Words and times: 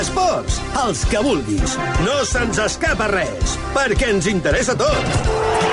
esports, 0.00 0.60
els 0.84 1.04
que 1.10 1.20
vulguis. 1.24 1.76
No 2.06 2.20
se'ns 2.28 2.60
escapa 2.62 3.08
res, 3.10 3.56
perquè 3.74 4.12
ens 4.14 4.28
interessa 4.30 4.76
tot. 4.78 5.66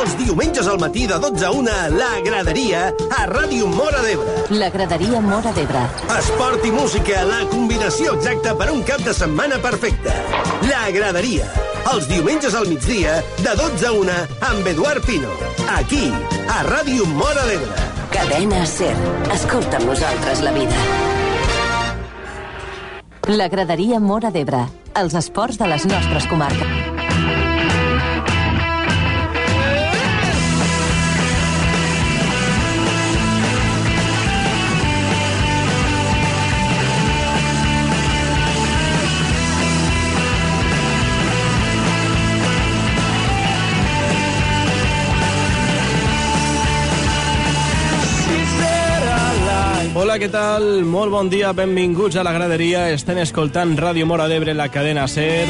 Els 0.00 0.14
diumenges 0.16 0.68
al 0.70 0.78
matí 0.80 1.04
de 1.06 1.18
12 1.20 1.44
a 1.44 1.50
1, 1.52 1.72
La 1.98 2.10
Graderia, 2.24 2.86
a 3.12 3.26
Ràdio 3.28 3.66
Mora 3.68 4.00
d'Ebre. 4.00 4.36
La 4.56 4.70
graderia 4.72 5.20
Mora 5.20 5.52
d'Ebre. 5.52 5.82
Esport 6.16 6.64
i 6.64 6.72
música, 6.72 7.20
la 7.28 7.42
combinació 7.52 8.14
exacta 8.16 8.54
per 8.56 8.70
un 8.72 8.80
cap 8.88 9.04
de 9.04 9.12
setmana 9.14 9.60
perfecte. 9.60 10.14
La 10.70 10.86
Graderia, 10.94 11.50
els 11.92 12.08
diumenges 12.08 12.56
al 12.56 12.70
migdia, 12.72 13.20
de 13.44 13.54
12 13.60 13.86
a 13.90 13.92
1, 14.00 14.18
amb 14.54 14.72
Eduard 14.72 15.04
Pino. 15.04 15.36
Aquí, 15.76 16.08
a 16.48 16.64
Ràdio 16.70 17.04
Mora 17.12 17.44
d'Ebre. 17.50 17.88
Cadena 18.10 18.64
Ser. 18.66 18.96
Escolta 19.36 19.78
amb 19.78 19.92
nosaltres 19.92 20.40
la 20.46 20.56
vida. 20.56 21.09
La 23.30 23.46
graderia 23.46 24.00
Mora 24.02 24.32
d'Ebre. 24.34 24.64
Els 24.98 25.14
esports 25.14 25.60
de 25.60 25.68
les 25.70 25.84
nostres 25.86 26.26
comarques. 26.26 26.99
Hola, 50.10 50.18
què 50.18 50.26
tal? 50.26 50.64
Molt 50.90 51.14
bon 51.14 51.28
dia, 51.30 51.52
benvinguts 51.54 52.16
a 52.18 52.24
la 52.26 52.32
graderia. 52.34 52.88
Estem 52.90 53.22
escoltant 53.22 53.78
Ràdio 53.78 54.02
Mora 54.10 54.26
d'Ebre, 54.26 54.50
la 54.58 54.66
cadena 54.66 55.06
SER. 55.06 55.46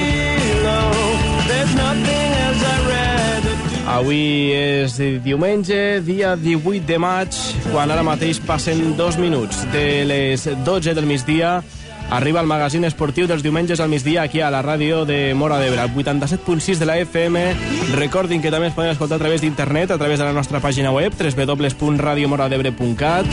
Avui 3.88 4.52
és 4.52 5.00
diumenge, 5.24 6.04
dia 6.04 6.36
18 6.36 6.84
de 6.84 7.00
maig, 7.00 7.32
quan 7.70 7.88
ara 7.88 8.04
mateix 8.04 8.36
passen 8.44 8.92
dos 9.00 9.16
minuts 9.16 9.64
de 9.72 10.04
les 10.04 10.44
12 10.44 10.92
del 10.92 11.08
migdia. 11.08 11.64
Arriba 12.10 12.42
el 12.44 12.50
magazín 12.50 12.84
esportiu 12.84 13.24
dels 13.30 13.40
diumenges 13.40 13.80
al 13.80 13.88
migdia 13.88 14.28
aquí 14.28 14.44
a 14.44 14.52
la 14.52 14.60
ràdio 14.60 15.08
de 15.08 15.32
Mora 15.32 15.56
d'Ebre, 15.62 15.80
al 15.86 15.94
87.6 15.96 16.76
de 16.76 16.84
la 16.84 17.00
FM. 17.00 17.56
Recordin 17.96 18.44
que 18.44 18.52
també 18.52 18.68
es 18.68 18.76
poden 18.76 18.92
escoltar 18.92 19.16
a 19.16 19.24
través 19.24 19.40
d'internet, 19.40 19.88
a 19.88 19.96
través 19.96 20.20
de 20.20 20.28
la 20.28 20.36
nostra 20.36 20.60
pàgina 20.60 20.92
web, 20.92 21.16
www.radiomoradebre.cat. 21.16 23.24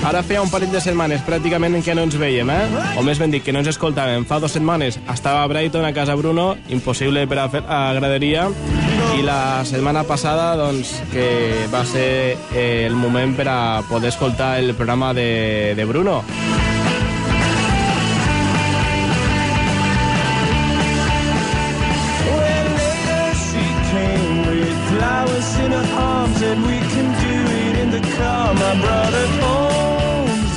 Ara 0.00 0.22
feia 0.24 0.40
un 0.40 0.48
parell 0.48 0.72
de 0.72 0.80
setmanes 0.80 1.20
pràcticament 1.26 1.76
en 1.76 1.82
què 1.84 1.92
no 1.94 2.06
ens 2.06 2.16
veiem, 2.16 2.48
eh? 2.48 2.84
O 2.96 3.02
més 3.04 3.18
ben 3.20 3.32
dit, 3.34 3.44
que 3.44 3.52
no 3.52 3.60
ens 3.60 3.68
escoltàvem. 3.68 4.24
Fa 4.24 4.38
dues 4.40 4.54
setmanes 4.56 4.96
estava 5.12 5.42
a 5.44 5.50
Brighton, 5.50 5.84
a 5.84 5.92
casa 5.92 6.16
Bruno, 6.16 6.54
impossible 6.72 7.26
per 7.28 7.38
a 7.42 7.48
fer 7.52 7.60
a 7.68 7.82
graderia, 7.98 8.48
i 9.18 9.26
la 9.26 9.60
setmana 9.68 10.06
passada, 10.08 10.54
doncs, 10.56 10.94
que 11.12 11.26
va 11.72 11.84
ser 11.84 12.38
eh, 12.54 12.86
el 12.86 12.96
moment 12.96 13.36
per 13.36 13.50
a 13.52 13.60
poder 13.90 14.08
escoltar 14.14 14.54
el 14.62 14.72
programa 14.74 15.12
de, 15.12 15.74
de 15.76 15.84
Bruno. 15.84 16.22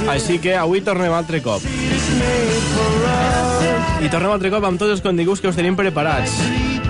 Així 0.09 0.39
que 0.43 0.55
avui 0.59 0.81
tornem 0.83 1.13
altre 1.15 1.39
cop. 1.41 1.63
I 4.03 4.09
tornem 4.11 4.33
altre 4.33 4.51
cop 4.51 4.65
amb 4.67 4.79
tots 4.81 4.91
els 4.97 5.01
continguts 5.01 5.41
que 5.41 5.47
us 5.47 5.55
tenim 5.55 5.77
preparats. 5.79 6.35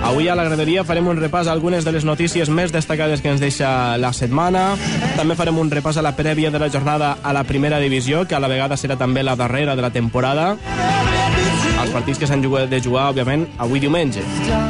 Avui 0.04 0.26
a 0.28 0.34
la 0.36 0.44
graderia 0.44 0.82
farem 0.84 1.06
un 1.08 1.16
repàs 1.16 1.48
a 1.48 1.52
algunes 1.54 1.86
de 1.86 1.92
les 1.94 2.04
notícies 2.04 2.50
més 2.52 2.74
destacades 2.74 3.22
que 3.22 3.30
ens 3.30 3.40
deixa 3.40 3.96
la 3.96 4.10
setmana. 4.12 4.74
També 5.16 5.36
farem 5.38 5.56
un 5.62 5.70
repàs 5.72 5.96
a 5.96 6.04
la 6.04 6.12
prèvia 6.18 6.50
de 6.50 6.60
la 6.60 6.68
jornada 6.68 7.14
a 7.22 7.32
la 7.32 7.44
primera 7.48 7.78
divisió, 7.80 8.26
que 8.28 8.36
a 8.36 8.42
la 8.42 8.50
vegada 8.50 8.76
serà 8.76 8.98
també 9.00 9.22
la 9.22 9.36
darrera 9.38 9.76
de 9.78 9.86
la 9.86 9.92
temporada. 9.94 10.56
Els 11.80 11.92
partits 11.92 12.18
que 12.18 12.26
s'han 12.26 12.42
de 12.42 12.80
jugar, 12.80 13.08
òbviament, 13.12 13.46
avui 13.58 13.80
diumenge. 13.80 14.22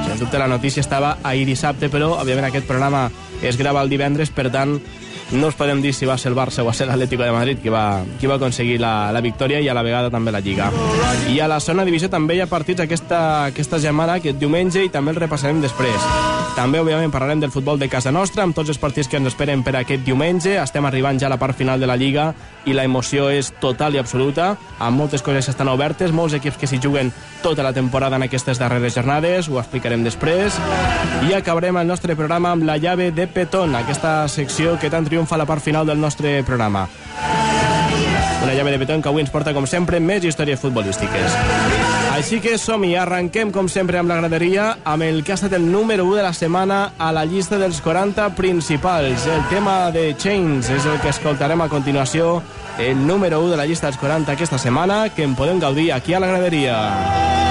Sens 0.06 0.20
dubte 0.20 0.38
la 0.38 0.48
notícia 0.48 0.84
estava 0.84 1.18
ahir 1.22 1.46
dissabte, 1.46 1.90
però, 1.90 2.12
òbviament, 2.20 2.46
aquest 2.48 2.66
programa 2.66 3.08
es 3.42 3.58
grava 3.58 3.82
el 3.82 3.90
divendres, 3.90 4.30
per 4.30 4.50
tant, 4.50 4.78
no 5.34 5.48
us 5.50 5.56
podem 5.58 5.82
dir 5.82 5.92
si 5.94 6.06
va 6.06 6.16
ser 6.18 6.30
el 6.30 6.36
Barça 6.38 6.62
o 6.62 6.66
va 6.68 6.72
ser 6.74 6.86
l'Atlético 6.88 7.24
de 7.24 7.32
Madrid 7.34 7.60
qui 7.62 7.72
va, 7.72 8.04
qui 8.20 8.30
va 8.30 8.38
aconseguir 8.38 8.78
la, 8.80 9.10
la 9.12 9.20
victòria 9.24 9.60
i 9.60 9.68
a 9.68 9.74
la 9.74 9.82
vegada 9.82 10.10
també 10.10 10.32
la 10.32 10.40
Lliga. 10.40 10.70
I 11.30 11.40
a 11.40 11.48
la 11.50 11.60
zona 11.60 11.84
divisió 11.84 12.08
també 12.10 12.38
hi 12.38 12.42
ha 12.44 12.48
partits 12.50 12.84
aquesta, 12.84 13.20
aquesta 13.50 13.80
setmana, 13.82 14.18
aquest 14.20 14.38
diumenge, 14.38 14.84
i 14.84 14.92
també 14.94 15.14
el 15.14 15.20
repassarem 15.20 15.62
després. 15.62 16.08
També, 16.54 16.78
òbviament, 16.78 17.10
parlarem 17.10 17.42
del 17.42 17.50
futbol 17.50 17.80
de 17.80 17.90
casa 17.90 18.12
nostra, 18.14 18.44
amb 18.46 18.54
tots 18.54 18.70
els 18.70 18.78
partits 18.78 19.10
que 19.10 19.18
ens 19.18 19.32
esperen 19.32 19.64
per 19.66 19.74
aquest 19.80 20.04
diumenge. 20.06 20.54
Estem 20.62 20.86
arribant 20.86 21.18
ja 21.18 21.26
a 21.26 21.34
la 21.34 21.40
part 21.40 21.58
final 21.58 21.82
de 21.82 21.90
la 21.90 21.98
Lliga 21.98 22.30
i 22.64 22.74
la 22.76 22.84
emoció 22.84 23.28
és 23.30 23.52
total 23.60 23.94
i 23.94 24.00
absoluta, 24.00 24.54
amb 24.78 24.98
moltes 24.98 25.22
coses 25.22 25.46
que 25.46 25.54
estan 25.54 25.70
obertes, 25.72 26.12
molts 26.12 26.36
equips 26.38 26.58
que 26.60 26.68
s'hi 26.70 26.80
juguen 26.82 27.12
tota 27.42 27.62
la 27.66 27.74
temporada 27.76 28.16
en 28.16 28.26
aquestes 28.26 28.58
darreres 28.58 28.96
jornades, 28.96 29.48
ho 29.48 29.60
explicarem 29.60 30.04
després. 30.04 30.58
I 31.28 31.34
acabarem 31.36 31.76
el 31.80 31.88
nostre 31.88 32.16
programa 32.16 32.52
amb 32.54 32.64
la 32.64 32.78
llave 32.78 33.10
de 33.12 33.26
Petón, 33.26 33.76
aquesta 33.76 34.16
secció 34.28 34.78
que 34.80 34.90
tant 34.90 35.06
triomfa 35.08 35.36
a 35.36 35.42
la 35.44 35.48
part 35.48 35.62
final 35.62 35.86
del 35.86 36.00
nostre 36.00 36.42
programa. 36.44 36.88
Una 38.44 38.54
llave 38.54 38.72
de 38.72 38.78
Petón 38.78 39.02
que 39.02 39.08
avui 39.08 39.24
ens 39.24 39.32
porta, 39.32 39.54
com 39.56 39.66
sempre, 39.66 40.00
més 40.00 40.24
històries 40.24 40.60
futbolístiques. 40.60 41.83
Així 42.14 42.36
que 42.38 42.52
som-hi, 42.62 42.92
arrenquem 42.94 43.48
com 43.50 43.66
sempre 43.66 43.98
amb 43.98 44.06
la 44.06 44.20
graderia, 44.20 44.68
amb 44.86 45.02
el 45.02 45.24
que 45.26 45.32
ha 45.32 45.34
estat 45.34 45.56
el 45.56 45.64
número 45.66 46.04
1 46.06 46.20
de 46.20 46.22
la 46.22 46.30
setmana 46.32 46.92
a 46.94 47.10
la 47.10 47.24
llista 47.26 47.58
dels 47.58 47.80
40 47.82 48.28
principals. 48.38 49.26
El 49.26 49.42
tema 49.50 49.90
de 49.90 50.12
Chains 50.14 50.70
és 50.70 50.86
el 50.86 51.00
que 51.02 51.10
escoltarem 51.10 51.64
a 51.66 51.68
continuació, 51.72 52.36
el 52.78 53.02
número 53.04 53.42
1 53.42 53.56
de 53.56 53.58
la 53.58 53.66
llista 53.66 53.90
dels 53.90 53.98
40 53.98 54.30
aquesta 54.30 54.62
setmana, 54.62 55.08
que 55.10 55.26
en 55.26 55.34
podem 55.34 55.58
gaudir 55.58 55.90
aquí 55.90 56.14
a 56.14 56.22
la 56.22 56.30
graderia. 56.30 57.43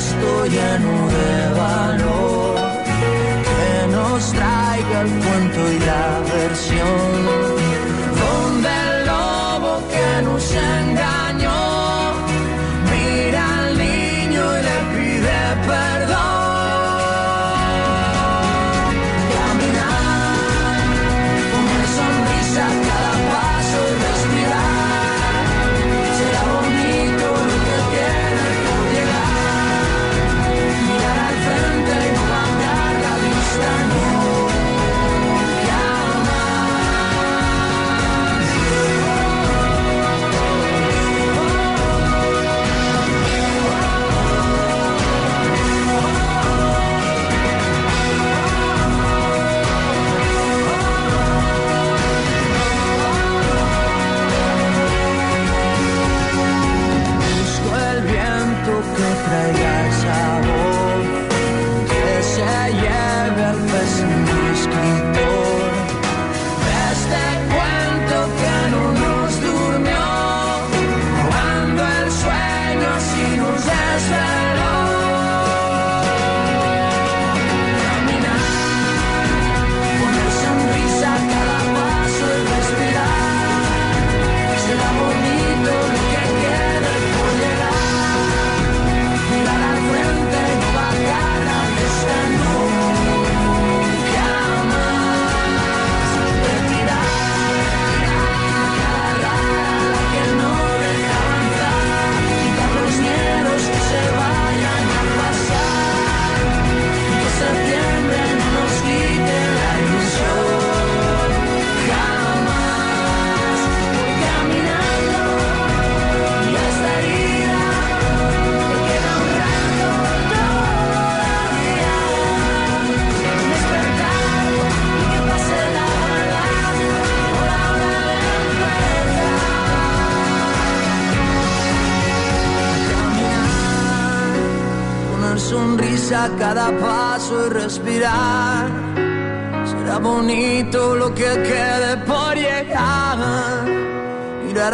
esto 0.00 0.46
lleno 0.46 0.94
de 1.16 1.32
valor. 1.60 2.54
Que 3.48 3.86
nos 3.94 4.32
traiga 4.32 5.00
el 5.02 5.10
cuento 5.24 5.60
y 5.72 5.78
la 5.90 6.19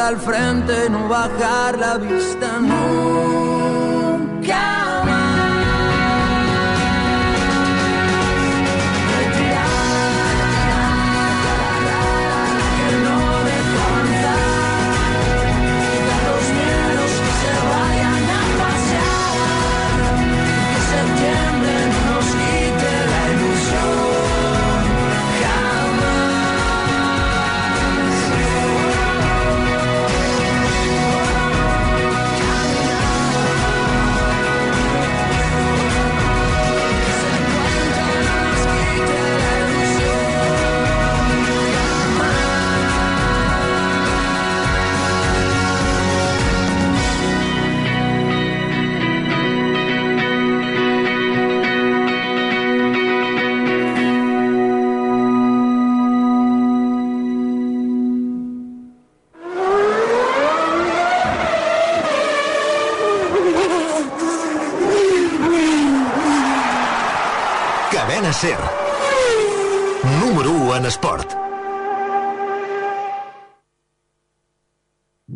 al 0.06 0.18
frente, 0.18 0.88
no 0.88 1.08
bajar 1.08 1.76
la 1.78 1.98
vista, 1.98 2.60
no. 2.60 3.25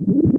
Mm-hmm. 0.00 0.29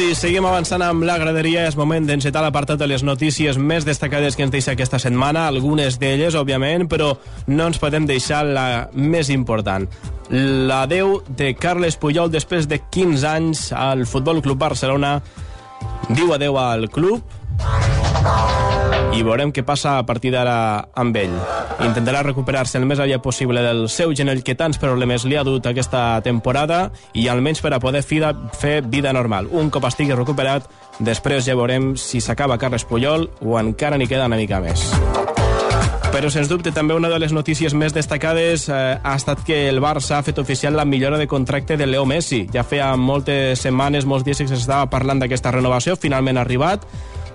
Doncs 0.00 0.14
i 0.14 0.16
seguim 0.16 0.46
avançant 0.48 0.80
amb 0.80 1.02
la 1.04 1.18
graderia. 1.20 1.66
És 1.68 1.74
moment 1.76 2.06
d'encetar 2.08 2.40
l'apartat 2.40 2.78
de 2.80 2.86
les 2.88 3.02
notícies 3.04 3.58
més 3.60 3.84
destacades 3.84 4.32
que 4.32 4.46
ens 4.46 4.52
deixa 4.54 4.72
aquesta 4.72 4.96
setmana, 5.02 5.42
algunes 5.44 5.98
d'elles, 6.00 6.38
òbviament, 6.40 6.86
però 6.88 7.10
no 7.52 7.66
ens 7.68 7.76
podem 7.82 8.06
deixar 8.08 8.38
la 8.48 8.64
més 8.96 9.28
important. 9.28 9.84
La 10.30 10.78
L'adeu 10.80 11.18
de 11.36 11.50
Carles 11.52 11.98
Puyol 12.00 12.32
després 12.32 12.64
de 12.70 12.78
15 12.80 13.28
anys 13.28 13.66
al 13.76 14.06
Futbol 14.08 14.40
Club 14.40 14.62
Barcelona 14.64 15.18
diu 16.16 16.32
adeu 16.32 16.56
al 16.56 16.88
club 16.88 17.39
i 19.10 19.22
veurem 19.26 19.50
què 19.50 19.64
passa 19.66 19.96
a 19.98 20.04
partir 20.06 20.30
d'ara 20.34 20.56
amb 20.94 21.16
ell. 21.18 21.34
Intentarà 21.82 22.22
recuperar-se 22.22 22.78
el 22.78 22.86
més 22.86 23.00
aviat 23.02 23.22
possible 23.24 23.62
del 23.64 23.88
seu 23.90 24.14
genoll 24.14 24.44
que 24.46 24.54
tants 24.54 24.78
problemes 24.78 25.24
li 25.26 25.38
ha 25.38 25.44
dut 25.46 25.66
aquesta 25.66 26.20
temporada 26.22 26.90
i 27.12 27.26
almenys 27.28 27.62
per 27.64 27.74
a 27.74 27.80
poder 27.82 28.04
fida, 28.06 28.32
fer 28.60 28.80
vida 28.86 29.12
normal. 29.16 29.50
Un 29.50 29.70
cop 29.70 29.88
estigui 29.88 30.14
recuperat, 30.14 30.68
després 31.00 31.46
ja 31.48 31.58
veurem 31.58 31.94
si 31.98 32.22
s'acaba 32.22 32.58
Carles 32.58 32.86
Puyol 32.86 33.28
o 33.40 33.58
encara 33.58 33.98
n'hi 33.98 34.08
queda 34.10 34.30
una 34.30 34.38
mica 34.38 34.62
més. 34.62 34.86
Però, 36.10 36.26
sens 36.26 36.48
dubte, 36.50 36.72
també 36.74 36.94
una 36.98 37.08
de 37.08 37.20
les 37.22 37.30
notícies 37.30 37.74
més 37.74 37.94
destacades 37.94 38.64
eh, 38.66 38.78
ha 38.98 39.12
estat 39.14 39.44
que 39.46 39.68
el 39.70 39.78
Barça 39.82 40.16
ha 40.16 40.24
fet 40.26 40.40
oficial 40.42 40.74
la 40.74 40.84
millora 40.84 41.18
de 41.18 41.28
contracte 41.30 41.76
de 41.78 41.86
Leo 41.86 42.02
Messi. 42.02 42.48
Ja 42.50 42.64
feia 42.66 42.88
moltes 42.98 43.62
setmanes, 43.62 44.08
molts 44.10 44.26
dies 44.26 44.42
que 44.42 44.48
s'estava 44.50 44.90
parlant 44.90 45.22
d'aquesta 45.22 45.54
renovació, 45.54 45.94
finalment 45.94 46.40
ha 46.40 46.42
arribat, 46.42 46.82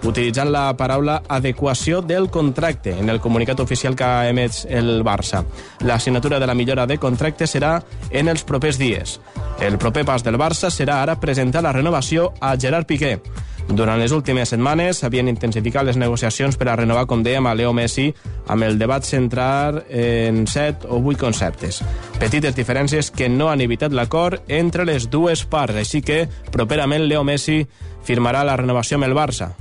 utilitzant 0.05 0.51
la 0.51 0.69
paraula 0.77 1.21
adequació 1.27 2.01
del 2.01 2.29
contracte 2.29 2.93
en 2.99 3.09
el 3.09 3.19
comunicat 3.21 3.59
oficial 3.59 3.95
que 3.95 4.09
emès 4.29 4.65
el 4.69 5.03
Barça. 5.03 5.43
La 5.81 5.99
signatura 5.99 6.39
de 6.39 6.47
la 6.47 6.55
millora 6.55 6.85
de 6.87 6.97
contracte 6.97 7.47
serà 7.47 7.79
en 8.09 8.29
els 8.29 8.43
propers 8.43 8.77
dies. 8.77 9.19
El 9.59 9.77
proper 9.77 10.05
pas 10.05 10.23
del 10.23 10.37
Barça 10.37 10.69
serà 10.69 11.01
ara 11.01 11.19
presentar 11.19 11.63
la 11.63 11.73
renovació 11.73 12.33
a 12.41 12.55
Gerard 12.59 12.87
Piqué. 12.87 13.19
Durant 13.67 13.97
les 13.97 14.11
últimes 14.13 14.51
setmanes 14.53 14.99
s'havien 15.01 15.27
intensificat 15.27 15.87
les 15.87 15.97
negociacions 15.97 16.57
per 16.57 16.67
a 16.69 16.75
renovar, 16.77 17.07
com 17.09 17.23
dèiem, 17.25 17.47
a 17.47 17.55
Leo 17.57 17.73
Messi 17.73 18.11
amb 18.47 18.63
el 18.63 18.77
debat 18.77 19.03
centrar 19.03 19.85
en 19.89 20.45
set 20.45 20.85
o 20.85 20.99
vuit 21.01 21.17
conceptes. 21.17 21.81
Petites 22.19 22.55
diferències 22.55 23.09
que 23.09 23.29
no 23.29 23.49
han 23.49 23.65
evitat 23.65 23.91
l'acord 23.91 24.45
entre 24.47 24.85
les 24.85 25.09
dues 25.09 25.47
parts, 25.49 25.81
així 25.81 26.03
que 26.05 26.27
properament 26.51 27.07
Leo 27.09 27.23
Messi 27.25 27.63
firmarà 28.05 28.45
la 28.45 28.59
renovació 28.61 29.01
amb 29.01 29.09
el 29.09 29.17
Barça. 29.17 29.55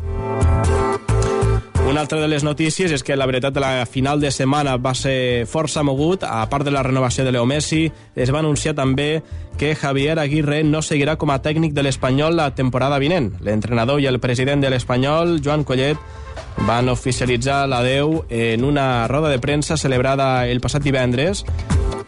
Una 1.87 2.01
altra 2.01 2.19
de 2.19 2.29
les 2.29 2.43
notícies 2.43 2.91
és 2.91 3.03
que 3.05 3.17
la 3.17 3.27
veritat 3.29 3.53
de 3.53 3.61
la 3.61 3.85
final 3.85 4.21
de 4.21 4.31
setmana 4.33 4.79
va 4.81 4.95
ser 4.97 5.45
força 5.45 5.83
mogut. 5.85 6.25
A 6.25 6.47
part 6.49 6.65
de 6.65 6.73
la 6.73 6.83
renovació 6.83 7.27
de 7.27 7.33
Leo 7.33 7.45
Messi, 7.45 7.91
es 8.17 8.33
va 8.33 8.41
anunciar 8.41 8.73
també 8.75 9.23
que 9.61 9.75
Javier 9.77 10.19
Aguirre 10.19 10.63
no 10.65 10.81
seguirà 10.83 11.19
com 11.21 11.31
a 11.31 11.43
tècnic 11.45 11.75
de 11.77 11.85
l'Espanyol 11.85 12.41
la 12.41 12.55
temporada 12.57 12.99
vinent. 12.99 13.35
L'entrenador 13.45 14.01
i 14.01 14.09
el 14.09 14.19
president 14.19 14.65
de 14.65 14.73
l'Espanyol, 14.73 15.39
Joan 15.45 15.65
Collet, 15.69 16.01
van 16.65 16.89
oficialitzar 16.89 17.67
l'adeu 17.69 18.25
en 18.31 18.65
una 18.65 19.07
roda 19.07 19.29
de 19.29 19.39
premsa 19.39 19.77
celebrada 19.77 20.47
el 20.49 20.63
passat 20.65 20.83
divendres 20.83 21.45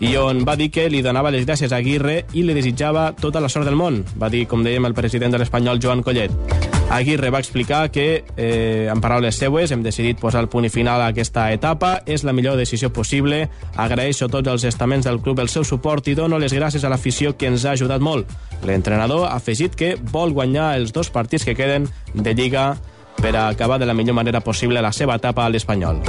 i 0.00 0.14
on 0.16 0.45
va 0.49 0.56
dir 0.56 0.71
que 0.71 0.88
li 0.88 1.02
donava 1.02 1.33
les 1.35 1.47
gràcies 1.47 1.73
a 1.73 1.83
Aguirre 1.83 2.23
i 2.33 2.47
li 2.47 2.56
desitjava 2.56 3.11
tota 3.21 3.45
la 3.45 3.52
sort 3.52 3.68
del 3.68 3.76
món, 3.76 4.04
va 4.16 4.33
dir, 4.33 4.47
com 4.49 4.64
dèiem, 4.64 4.88
el 4.88 4.97
president 4.97 5.37
de 5.37 5.45
l'Espanyol, 5.45 5.80
Joan 5.83 6.04
Collet. 6.04 6.75
Aguirre 6.88 7.31
va 7.31 7.40
explicar 7.40 7.90
que, 7.90 8.25
eh, 8.37 8.88
en 8.90 9.00
paraules 9.00 9.35
seues, 9.35 9.71
hem 9.73 9.83
decidit 9.83 10.21
posar 10.21 10.40
el 10.40 10.49
punt 10.49 10.64
i 10.64 10.71
final 10.71 11.00
a 11.02 11.09
aquesta 11.09 11.50
etapa, 11.52 12.02
és 12.07 12.23
la 12.25 12.33
millor 12.33 12.57
decisió 12.57 12.93
possible, 12.93 13.49
agraeixo 13.75 14.26
a 14.26 14.28
tots 14.28 14.49
els 14.49 14.64
estaments 14.64 15.05
del 15.05 15.21
club 15.21 15.40
el 15.40 15.49
seu 15.49 15.64
suport 15.64 16.07
i 16.09 16.14
dono 16.14 16.38
les 16.38 16.55
gràcies 16.55 16.85
a 16.85 16.88
l'afició 16.88 17.37
que 17.37 17.49
ens 17.49 17.64
ha 17.64 17.73
ajudat 17.73 18.00
molt. 18.00 18.31
L'entrenador 18.64 19.26
ha 19.26 19.35
afegit 19.35 19.75
que 19.75 19.97
vol 19.97 20.33
guanyar 20.33 20.76
els 20.76 20.93
dos 20.93 21.11
partits 21.11 21.45
que 21.45 21.57
queden 21.57 21.88
de 22.14 22.35
Lliga 22.35 22.76
per 23.21 23.35
acabar 23.37 23.78
de 23.78 23.87
la 23.87 23.95
millor 23.95 24.14
manera 24.14 24.40
possible 24.40 24.81
la 24.81 24.93
seva 24.93 25.16
etapa 25.16 25.45
a 25.45 25.50
l'Espanyol. 25.50 26.02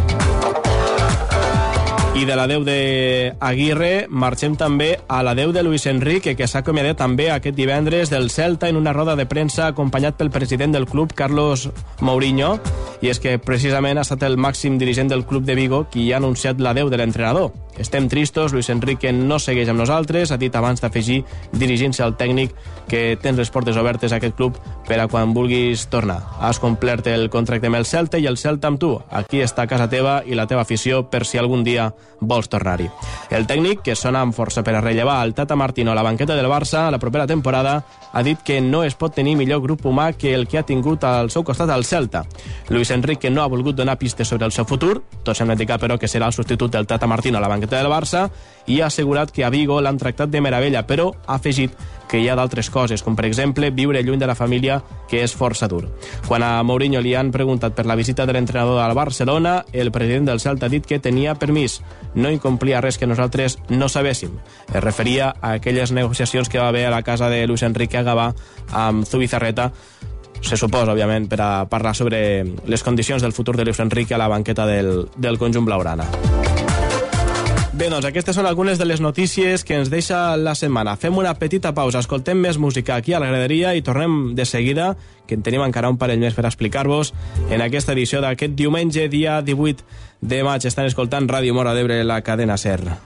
I 2.18 2.26
de 2.26 2.36
la 2.36 2.48
10 2.50 2.64
d'Aguirre 2.66 4.08
marxem 4.10 4.56
també 4.58 4.88
a 5.08 5.20
la 5.22 5.36
10 5.38 5.52
de 5.54 5.62
Luis 5.62 5.84
Enrique, 5.86 6.34
que 6.34 6.48
s'ha 6.50 6.64
acomiadat 6.64 6.98
també 6.98 7.28
aquest 7.30 7.54
divendres 7.54 8.10
del 8.10 8.32
Celta 8.34 8.72
en 8.72 8.80
una 8.80 8.94
roda 8.96 9.14
de 9.16 9.28
premsa 9.30 9.68
acompanyat 9.68 10.18
pel 10.18 10.32
president 10.34 10.74
del 10.74 10.88
club, 10.90 11.14
Carlos 11.14 11.68
Mourinho, 12.02 12.56
i 13.06 13.12
és 13.14 13.22
que 13.22 13.38
precisament 13.38 14.02
ha 14.02 14.08
estat 14.08 14.26
el 14.26 14.40
màxim 14.42 14.80
dirigent 14.82 15.14
del 15.14 15.28
club 15.30 15.46
de 15.46 15.54
Vigo 15.54 15.86
qui 15.94 16.10
ha 16.12 16.18
anunciat 16.18 16.58
la 16.58 16.74
10 16.74 16.90
de 16.90 16.98
l'entrenador. 16.98 17.52
Estem 17.78 18.10
tristos, 18.10 18.54
Luis 18.54 18.70
Enrique 18.74 19.12
no 19.14 19.38
segueix 19.40 19.70
amb 19.70 19.80
nosaltres, 19.80 20.32
ha 20.32 20.38
dit 20.42 20.56
abans 20.56 20.82
d'afegir, 20.82 21.22
dirigint-se 21.54 22.02
al 22.04 22.16
tècnic, 22.18 22.56
que 22.90 23.18
tens 23.22 23.38
les 23.38 23.52
portes 23.54 23.78
obertes 23.78 24.12
a 24.12 24.18
aquest 24.18 24.36
club 24.36 24.58
per 24.88 24.98
a 25.00 25.08
quan 25.12 25.34
vulguis 25.36 25.86
tornar. 25.92 26.20
Has 26.42 26.60
complert 26.60 27.08
el 27.12 27.30
contracte 27.30 27.70
amb 27.70 27.78
el 27.78 27.86
Celta 27.86 28.18
i 28.18 28.26
el 28.26 28.38
Celta 28.42 28.72
amb 28.72 28.82
tu. 28.82 28.96
Aquí 29.12 29.44
està 29.46 29.68
casa 29.70 29.90
teva 29.92 30.22
i 30.26 30.36
la 30.36 30.48
teva 30.48 30.64
afició 30.66 31.04
per 31.12 31.26
si 31.26 31.38
algun 31.38 31.64
dia 31.64 31.92
vols 32.20 32.50
tornar-hi. 32.50 32.90
El 33.30 33.46
tècnic, 33.46 33.84
que 33.86 33.96
sona 33.96 34.24
amb 34.26 34.34
força 34.34 34.64
per 34.66 34.74
a 34.76 34.82
rellevar 34.82 35.20
el 35.26 35.36
Tata 35.38 35.56
Martino 35.56 35.92
a 35.92 35.96
la 35.96 36.04
banqueta 36.04 36.36
del 36.36 36.50
Barça 36.50 36.88
la 36.90 37.00
propera 37.00 37.28
temporada, 37.28 37.84
ha 38.12 38.24
dit 38.24 38.42
que 38.42 38.60
no 38.62 38.84
es 38.84 38.96
pot 38.96 39.14
tenir 39.14 39.36
millor 39.38 39.62
grup 39.62 39.86
humà 39.86 40.14
que 40.18 40.34
el 40.34 40.48
que 40.48 40.58
ha 40.58 40.66
tingut 40.66 41.04
al 41.04 41.30
seu 41.30 41.44
costat 41.44 41.70
al 41.70 41.86
Celta. 41.86 42.26
Luis 42.70 42.90
Enrique 42.92 43.30
no 43.30 43.44
ha 43.44 43.52
volgut 43.52 43.76
donar 43.76 44.00
pistes 44.00 44.28
sobre 44.28 44.46
el 44.46 44.56
seu 44.56 44.66
futur, 44.66 45.04
tot 45.24 45.38
sembla 45.38 45.54
indicar, 45.54 45.78
però, 45.78 46.00
que 46.00 46.10
serà 46.10 46.26
el 46.26 46.34
substitut 46.34 46.72
del 46.74 46.88
Tata 46.88 47.08
Martino 47.08 47.38
a 47.38 47.42
la 47.42 47.52
banqueta 47.52 47.67
del 47.70 47.92
Barça, 47.92 48.28
i 48.68 48.82
ha 48.82 48.88
assegurat 48.88 49.32
que 49.32 49.46
a 49.46 49.50
Vigo 49.50 49.80
l'han 49.82 49.98
tractat 49.98 50.30
de 50.30 50.42
meravella, 50.44 50.84
però 50.86 51.14
ha 51.26 51.38
afegit 51.40 51.74
que 52.08 52.20
hi 52.20 52.28
ha 52.30 52.36
d'altres 52.40 52.70
coses, 52.72 53.02
com 53.04 53.16
per 53.16 53.26
exemple 53.28 53.72
viure 53.76 54.02
lluny 54.04 54.20
de 54.20 54.28
la 54.28 54.36
família, 54.36 54.80
que 55.10 55.24
és 55.24 55.34
força 55.36 55.68
dur. 55.68 55.86
Quan 56.28 56.44
a 56.44 56.64
Mourinho 56.64 57.02
li 57.04 57.16
han 57.16 57.32
preguntat 57.32 57.76
per 57.76 57.88
la 57.88 57.96
visita 58.00 58.26
de 58.26 58.36
l'entrenador 58.36 58.80
al 58.84 58.96
Barcelona, 58.96 59.64
el 59.74 59.92
president 59.92 60.28
del 60.28 60.40
Celta 60.44 60.68
ha 60.68 60.72
dit 60.72 60.86
que 60.86 61.00
tenia 61.00 61.36
permís, 61.36 61.82
no 62.16 62.32
incomplia 62.32 62.82
res 62.84 63.00
que 63.00 63.08
nosaltres 63.08 63.58
no 63.70 63.90
sabéssim. 63.90 64.38
Es 64.74 64.84
referia 64.84 65.34
a 65.42 65.56
aquelles 65.58 65.92
negociacions 65.92 66.50
que 66.50 66.60
va 66.60 66.70
haver 66.70 66.86
a 66.88 66.92
la 66.92 67.04
casa 67.04 67.30
de 67.30 67.46
Luis 67.48 67.64
Enrique 67.64 68.00
Agavà 68.00 68.34
amb 68.72 69.08
Zubizarreta, 69.08 69.72
se 70.42 70.56
suposa, 70.56 70.94
òbviament, 70.94 71.26
per 71.28 71.40
a 71.42 71.66
parlar 71.68 71.96
sobre 71.98 72.20
les 72.46 72.84
condicions 72.84 73.24
del 73.24 73.34
futur 73.34 73.58
de 73.58 73.66
Luis 73.66 73.80
Enrique 73.80 74.14
a 74.14 74.22
la 74.22 74.30
banqueta 74.30 74.68
del, 74.70 75.10
del 75.18 75.40
conjunt 75.42 75.66
blaurana. 75.66 76.06
Bé, 77.78 77.92
doncs 77.94 78.08
aquestes 78.10 78.34
són 78.34 78.48
algunes 78.50 78.80
de 78.82 78.88
les 78.90 79.04
notícies 79.06 79.62
que 79.62 79.76
ens 79.78 79.92
deixa 79.94 80.32
la 80.42 80.56
setmana. 80.58 80.96
Fem 80.98 81.14
una 81.22 81.36
petita 81.38 81.76
pausa, 81.78 82.00
escoltem 82.02 82.40
més 82.42 82.58
música 82.58 82.96
aquí 82.96 83.14
a 83.14 83.20
la 83.22 83.28
graderia 83.30 83.76
i 83.78 83.84
tornem 83.86 84.32
de 84.34 84.48
seguida, 84.50 84.88
que 85.30 85.38
en 85.38 85.44
tenim 85.46 85.62
encara 85.62 85.92
un 85.94 86.00
parell 86.02 86.18
més 86.24 86.34
per 86.34 86.48
explicar-vos, 86.50 87.12
en 87.54 87.62
aquesta 87.62 87.94
edició 87.94 88.24
d'aquest 88.26 88.56
diumenge, 88.58 89.06
dia 89.14 89.44
18 89.46 89.86
de 90.26 90.42
maig. 90.48 90.66
Estan 90.66 90.90
escoltant 90.90 91.30
Ràdio 91.30 91.54
Mora 91.54 91.78
d'Ebre, 91.78 92.02
la 92.02 92.18
cadena 92.26 92.58
SER. 92.58 92.98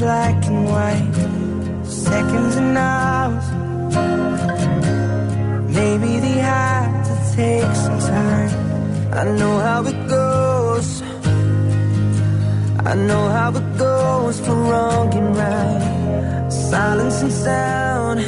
Black 0.00 0.46
and 0.46 0.64
white. 0.72 1.14
Seconds 1.84 2.56
and 2.56 2.76
hours. 2.76 3.46
Maybe 5.78 6.10
they 6.24 6.38
had 6.52 6.90
to 7.08 7.14
take 7.36 7.72
some 7.84 7.98
time. 8.16 8.52
I 9.20 9.24
know 9.38 9.54
how 9.66 9.80
it 9.92 10.00
goes. 10.08 10.88
I 12.90 12.94
know 13.08 13.24
how 13.36 13.50
it 13.60 13.68
goes 13.78 14.40
for 14.44 14.56
wrong 14.70 15.08
and 15.20 15.30
right. 15.36 16.48
Silence 16.70 17.18
and 17.24 17.32
sound. 17.46 18.18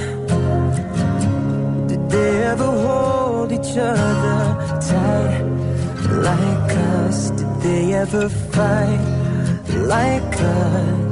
Did 1.89 2.03
they 2.15 2.33
ever 2.53 2.71
hold 2.87 3.51
each 3.59 3.75
other 3.91 4.37
tight? 4.91 5.53
like 6.29 6.73
us? 6.99 7.31
Did 7.31 7.61
they 7.67 7.95
ever 7.95 8.29
fight 8.29 9.01
like 9.95 10.35
us? 10.41 11.12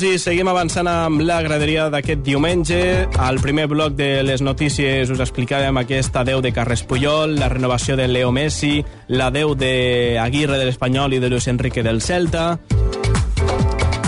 Doncs, 0.00 0.14
i 0.16 0.18
seguim 0.18 0.48
avançant 0.48 0.88
amb 0.88 1.20
la 1.20 1.40
graderia 1.42 1.88
d'aquest 1.92 2.22
diumenge. 2.24 3.06
Al 3.18 3.40
primer 3.40 3.66
bloc 3.68 3.94
de 3.98 4.22
les 4.22 4.40
notícies 4.40 5.10
us 5.10 5.20
explicàvem 5.20 5.76
aquesta 5.76 6.22
adeu 6.22 6.40
de 6.40 6.52
Carles 6.52 6.82
Puyol, 6.82 7.36
la 7.38 7.48
renovació 7.48 7.96
de 7.96 8.08
Leo 8.08 8.32
Messi, 8.32 8.80
l'adeu 9.08 9.54
d'Aguirre 9.54 10.58
de 10.58 10.64
l'Espanyol 10.68 11.14
i 11.14 11.20
de 11.20 11.28
Luis 11.28 11.48
Enrique 11.48 11.82
del 11.82 12.00
Celta. 12.00 12.58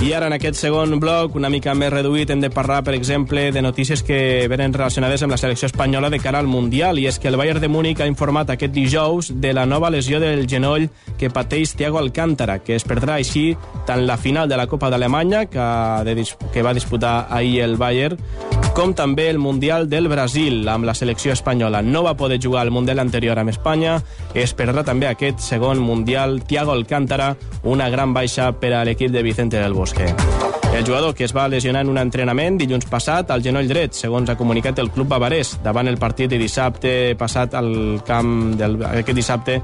I 0.02 0.08
ara, 0.18 0.26
en 0.26 0.34
aquest 0.34 0.56
segon 0.58 0.96
bloc, 0.98 1.36
una 1.38 1.46
mica 1.46 1.76
més 1.78 1.92
reduït, 1.92 2.30
hem 2.34 2.40
de 2.42 2.48
parlar, 2.50 2.80
per 2.82 2.96
exemple, 2.96 3.44
de 3.54 3.60
notícies 3.62 4.00
que 4.02 4.48
venen 4.50 4.74
relacionades 4.74 5.22
amb 5.22 5.30
la 5.30 5.38
selecció 5.38 5.68
espanyola 5.70 6.10
de 6.10 6.18
cara 6.18 6.40
al 6.42 6.48
Mundial, 6.50 6.98
i 6.98 7.06
és 7.06 7.20
que 7.22 7.30
el 7.30 7.38
Bayern 7.38 7.62
de 7.62 7.70
Múnich 7.70 8.02
ha 8.02 8.08
informat 8.10 8.50
aquest 8.50 8.74
dijous 8.74 9.30
de 9.38 9.52
la 9.54 9.62
nova 9.62 9.92
lesió 9.94 10.18
del 10.18 10.48
genoll 10.50 10.88
que 11.20 11.30
pateix 11.30 11.76
Thiago 11.78 12.00
Alcántara, 12.00 12.58
que 12.66 12.74
es 12.74 12.82
perdrà 12.82 13.20
així 13.20 13.52
tant 13.86 14.02
la 14.02 14.18
final 14.18 14.50
de 14.50 14.58
la 14.58 14.66
Copa 14.66 14.90
d'Alemanya, 14.90 15.44
que, 15.46 16.26
que 16.50 16.66
va 16.66 16.74
disputar 16.74 17.28
ahir 17.30 17.60
el 17.62 17.78
Bayern, 17.78 18.18
com 18.74 18.94
també 18.94 19.28
el 19.28 19.38
Mundial 19.38 19.88
del 19.90 20.08
Brasil 20.08 20.68
amb 20.68 20.86
la 20.88 20.94
selecció 20.94 21.32
espanyola. 21.32 21.82
No 21.82 22.02
va 22.02 22.16
poder 22.16 22.38
jugar 22.42 22.62
al 22.62 22.70
Mundial 22.70 22.98
anterior 22.98 23.38
amb 23.38 23.52
Espanya, 23.52 23.98
es 24.34 24.54
perdrà 24.56 24.84
també 24.84 25.08
aquest 25.08 25.40
segon 25.44 25.80
Mundial 25.80 26.40
Thiago 26.48 26.72
Alcántara, 26.72 27.36
una 27.62 27.90
gran 27.90 28.14
baixa 28.14 28.52
per 28.52 28.72
a 28.72 28.84
l'equip 28.84 29.12
de 29.12 29.22
Vicente 29.22 29.60
del 29.60 29.74
Bosque. 29.74 30.08
El 30.72 30.86
jugador 30.86 31.14
que 31.14 31.24
es 31.24 31.34
va 31.36 31.48
lesionar 31.48 31.82
en 31.84 31.90
un 31.92 31.98
entrenament 32.00 32.56
dilluns 32.56 32.86
passat 32.88 33.30
al 33.30 33.42
genoll 33.44 33.68
dret, 33.68 33.92
segons 33.92 34.30
ha 34.30 34.38
comunicat 34.40 34.78
el 34.80 34.88
club 34.90 35.10
bavarès, 35.10 35.58
davant 35.62 35.88
el 35.90 36.00
partit 36.00 36.32
de 36.32 36.40
dissabte 36.40 37.14
passat 37.20 37.52
al 37.54 38.00
camp 38.08 38.54
del, 38.56 38.78
aquest 38.88 39.18
dissabte 39.18 39.58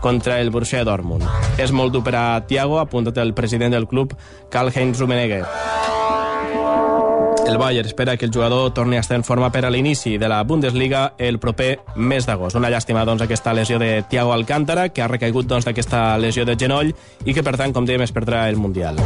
contra 0.00 0.38
el 0.40 0.54
Borussia 0.54 0.84
Dortmund. 0.86 1.26
És 1.58 1.74
molt 1.74 1.92
dur 1.92 2.04
per 2.06 2.14
a 2.14 2.26
Thiago, 2.46 2.78
apuntat 2.78 3.18
el 3.18 3.34
president 3.34 3.74
del 3.74 3.88
club, 3.90 4.14
Karl-Heinz 4.54 5.02
Rummenigge. 5.02 5.42
El 7.46 7.58
Bayern 7.58 7.86
espera 7.86 8.16
que 8.16 8.24
el 8.24 8.32
jugador 8.32 8.72
torni 8.72 8.96
a 8.96 9.00
estar 9.00 9.16
en 9.16 9.24
forma 9.24 9.50
per 9.50 9.64
a 9.66 9.70
l'inici 9.70 10.16
de 10.18 10.28
la 10.30 10.42
Bundesliga 10.44 11.14
el 11.18 11.40
proper 11.42 11.80
mes 11.96 12.26
d'agost. 12.26 12.56
Una 12.56 12.70
llàstima, 12.70 13.04
doncs, 13.04 13.24
aquesta 13.26 13.52
lesió 13.52 13.80
de 13.82 14.04
Thiago 14.08 14.32
Alcántara, 14.32 14.88
que 14.90 15.02
ha 15.02 15.10
recaigut 15.10 15.50
doncs, 15.50 15.66
d'aquesta 15.66 16.16
lesió 16.22 16.46
de 16.46 16.56
genoll 16.56 16.94
i 17.24 17.34
que, 17.34 17.42
per 17.42 17.56
tant, 17.58 17.74
com 17.74 17.86
dèiem, 17.88 18.06
es 18.06 18.14
perdrà 18.14 18.46
el 18.48 18.62
Mundial. 18.62 19.00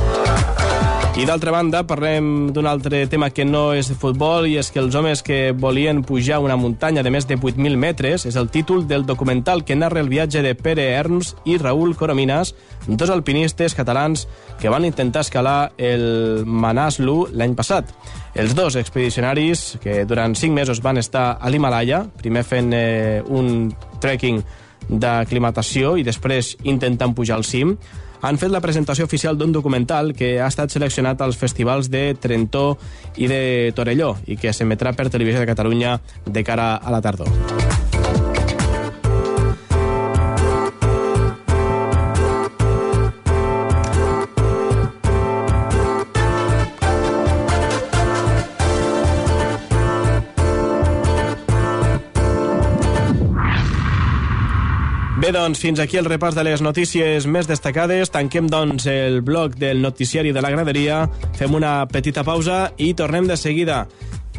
I 1.17 1.25
d'altra 1.25 1.49
banda, 1.49 1.81
parlem 1.89 2.51
d'un 2.53 2.67
altre 2.69 2.99
tema 3.09 3.31
que 3.33 3.47
no 3.49 3.71
és 3.73 3.89
de 3.89 3.95
futbol 3.97 4.45
i 4.45 4.59
és 4.61 4.69
que 4.69 4.83
els 4.83 4.93
homes 4.95 5.23
que 5.25 5.55
volien 5.57 6.03
pujar 6.05 6.43
una 6.45 6.59
muntanya 6.61 7.01
de 7.01 7.09
més 7.11 7.25
de 7.25 7.39
8.000 7.39 7.81
metres 7.81 8.27
és 8.29 8.37
el 8.37 8.51
títol 8.53 8.85
del 8.87 9.07
documental 9.09 9.65
que 9.65 9.79
narra 9.81 10.03
el 10.05 10.13
viatge 10.13 10.43
de 10.45 10.53
Pere 10.55 10.91
Ernst 10.93 11.41
i 11.49 11.57
Raúl 11.57 11.97
Corominas, 11.97 12.53
dos 12.87 13.09
alpinistes 13.09 13.75
catalans 13.75 14.27
que 14.61 14.69
van 14.69 14.85
intentar 14.85 15.25
escalar 15.25 15.73
el 15.79 16.45
Manaslu 16.45 17.31
l'any 17.33 17.57
passat. 17.57 17.89
Els 18.37 18.53
dos 18.55 18.77
expedicionaris, 18.77 19.79
que 19.81 20.05
durant 20.05 20.35
5 20.37 20.53
mesos 20.53 20.83
van 20.85 20.99
estar 21.01 21.39
a 21.41 21.51
l'Himalaya, 21.51 22.03
primer 22.21 22.43
fent 22.45 22.69
eh, 22.77 23.23
un 23.25 23.71
trekking 24.01 24.43
d'aclimatació 24.89 25.95
i 25.97 26.05
després 26.05 26.53
intentant 26.69 27.15
pujar 27.17 27.39
al 27.41 27.47
cim, 27.49 27.73
han 28.21 28.37
fet 28.41 28.53
la 28.53 28.61
presentació 28.61 29.07
oficial 29.09 29.39
d'un 29.39 29.55
documental 29.57 30.13
que 30.17 30.37
ha 30.41 30.51
estat 30.53 30.73
seleccionat 30.73 31.21
als 31.25 31.41
festivals 31.41 31.89
de 31.93 32.11
Trentó 32.21 32.77
i 33.17 33.29
de 33.31 33.73
Torelló 33.77 34.17
i 34.27 34.37
que 34.37 34.53
s'emetrà 34.53 34.93
per 34.97 35.09
Televisió 35.09 35.41
de 35.41 35.49
Catalunya 35.49 35.97
de 36.27 36.45
cara 36.45 36.75
a 36.77 36.93
la 36.93 37.01
tardor. 37.01 37.66
Bé, 55.27 55.33
doncs, 55.35 55.59
fins 55.59 55.81
aquí 55.83 55.97
el 55.99 56.07
repàs 56.07 56.37
de 56.39 56.43
les 56.47 56.61
notícies 56.63 57.25
més 57.27 57.49
destacades. 57.51 58.13
Tanquem, 58.15 58.47
doncs, 58.47 58.85
el 58.87 59.25
bloc 59.27 59.57
del 59.59 59.81
noticiari 59.83 60.31
de 60.31 60.45
la 60.45 60.53
graderia, 60.55 61.01
fem 61.35 61.57
una 61.59 61.81
petita 61.91 62.23
pausa 62.23 62.69
i 62.79 62.93
tornem 62.95 63.27
de 63.27 63.35
seguida 63.35 63.81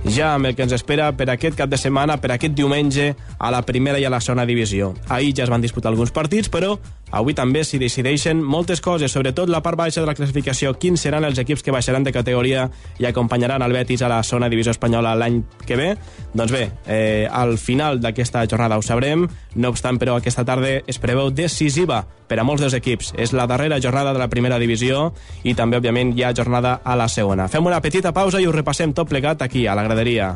ja 0.05 0.33
amb 0.35 0.47
el 0.47 0.55
que 0.55 0.63
ens 0.63 0.77
espera 0.77 1.09
per 1.17 1.27
aquest 1.33 1.57
cap 1.59 1.67
de 1.67 1.79
setmana, 1.81 2.15
per 2.23 2.31
aquest 2.31 2.55
diumenge, 2.55 3.09
a 3.37 3.51
la 3.51 3.61
primera 3.67 3.99
i 3.99 4.05
a 4.07 4.11
la 4.13 4.21
segona 4.23 4.45
divisió. 4.47 4.93
Ahir 5.09 5.33
ja 5.35 5.43
es 5.43 5.51
van 5.51 5.65
disputar 5.65 5.91
alguns 5.91 6.13
partits, 6.15 6.47
però 6.47 6.77
avui 7.11 7.35
també 7.37 7.63
s'hi 7.63 7.79
decideixen 7.81 8.41
moltes 8.43 8.81
coses, 8.81 9.11
sobretot 9.11 9.49
la 9.49 9.61
part 9.63 9.77
baixa 9.79 10.01
de 10.01 10.07
la 10.09 10.15
classificació, 10.17 10.73
quins 10.79 11.01
seran 11.01 11.25
els 11.27 11.39
equips 11.39 11.63
que 11.63 11.73
baixaran 11.73 12.03
de 12.03 12.13
categoria 12.15 12.67
i 12.99 13.07
acompanyaran 13.07 13.63
el 13.63 13.75
Betis 13.75 14.03
a 14.03 14.11
la 14.11 14.21
segona 14.23 14.49
divisió 14.49 14.73
espanyola 14.75 15.15
l'any 15.15 15.41
que 15.65 15.77
ve. 15.79 15.89
Doncs 16.33 16.51
bé, 16.51 16.65
eh, 16.85 17.27
al 17.31 17.57
final 17.57 18.01
d'aquesta 18.01 18.45
jornada 18.47 18.77
ho 18.77 18.83
sabrem, 18.85 19.27
no 19.55 19.69
obstant, 19.73 19.99
però, 19.99 20.17
aquesta 20.17 20.45
tarda 20.45 20.81
es 20.85 20.99
preveu 20.99 21.31
decisiva 21.31 22.03
per 22.27 22.39
a 22.39 22.43
molts 22.43 22.61
dels 22.65 22.75
equips. 22.77 23.13
És 23.17 23.33
la 23.33 23.47
darrera 23.47 23.81
jornada 23.81 24.13
de 24.13 24.19
la 24.19 24.29
primera 24.29 24.59
divisió 24.59 25.13
i 25.43 25.55
també, 25.55 25.79
òbviament, 25.79 26.13
hi 26.17 26.23
ha 26.27 26.35
jornada 26.35 26.81
a 26.83 26.95
la 26.99 27.07
segona. 27.07 27.47
Fem 27.47 27.65
una 27.65 27.81
petita 27.81 28.13
pausa 28.13 28.41
i 28.41 28.47
ho 28.47 28.53
repassem 28.55 28.93
tot 28.93 29.09
plegat 29.09 29.41
aquí, 29.41 29.67
a 29.67 29.75
la 29.75 29.87
graderia. 29.87 30.35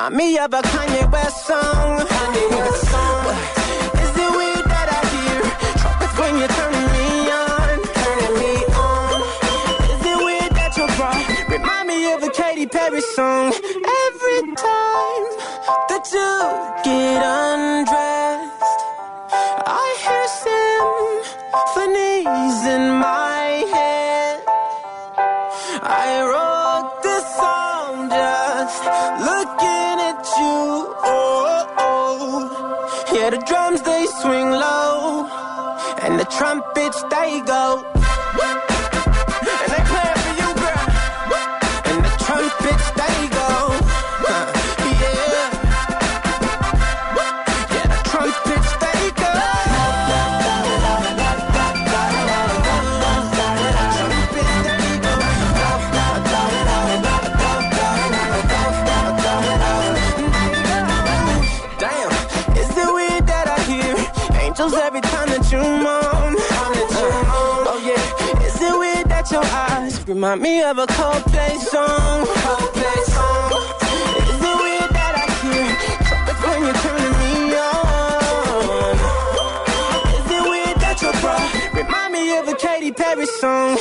remind 0.00 0.16
me 0.16 0.38
of 0.38 0.52
a 0.54 0.62
Kanye 0.62 1.12
West 1.12 1.46
song? 1.46 1.98
Kanye 2.00 2.50
West 2.50 2.90
song. 2.90 3.26
Is 4.04 4.16
it 4.24 4.30
weird 4.38 4.66
that 4.72 4.88
I 4.96 5.00
hear 5.14 5.40
trumpets 5.80 6.18
when 6.18 6.38
you're 6.38 6.54
turning 6.60 6.88
me 6.96 7.08
on? 7.30 7.76
Turning 8.00 8.34
me 8.42 8.54
on. 8.88 9.20
Is 9.92 10.02
it 10.12 10.18
weird 10.24 10.52
that 10.58 10.72
your 10.78 10.88
bra 10.96 11.12
remind 11.54 11.88
me 11.88 12.12
of 12.14 12.22
a 12.22 12.30
Katy 12.30 12.66
Perry 12.66 13.00
song? 13.02 13.52
Every 13.52 14.40
time 14.56 15.24
that 15.90 16.08
you 16.12 16.28
get 16.84 17.16
undressed. 17.16 17.39
Go. 37.60 37.84
And 39.60 39.70
they 39.72 39.82
play 39.92 40.10
for 40.22 40.34
you, 40.40 40.48
girl. 40.62 40.86
And 41.90 41.98
the 42.04 42.12
trumpets 42.24 42.90
they 43.00 43.28
go. 43.28 43.39
Remind 70.20 70.42
me 70.42 70.62
of 70.62 70.76
a 70.76 70.86
Coldplay 70.86 71.56
song. 71.56 72.26
Coldplay 72.26 73.04
song. 73.04 73.52
Is 74.28 74.36
it 74.36 74.56
weird 74.60 74.90
that 74.92 75.14
I 75.16 75.24
hear 75.40 75.64
trumpets 76.04 76.42
when 76.44 76.60
you're 76.60 76.80
turning 76.84 77.14
me 77.20 77.56
on? 77.56 79.00
Is 80.20 80.28
it 80.30 80.44
weird 80.50 80.76
that 80.76 81.00
your 81.00 81.14
bra 81.22 81.40
remind 81.72 82.12
me 82.12 82.36
of 82.36 82.46
a 82.48 82.54
Katy 82.54 82.92
Perry 82.92 83.24
song? 83.24 83.78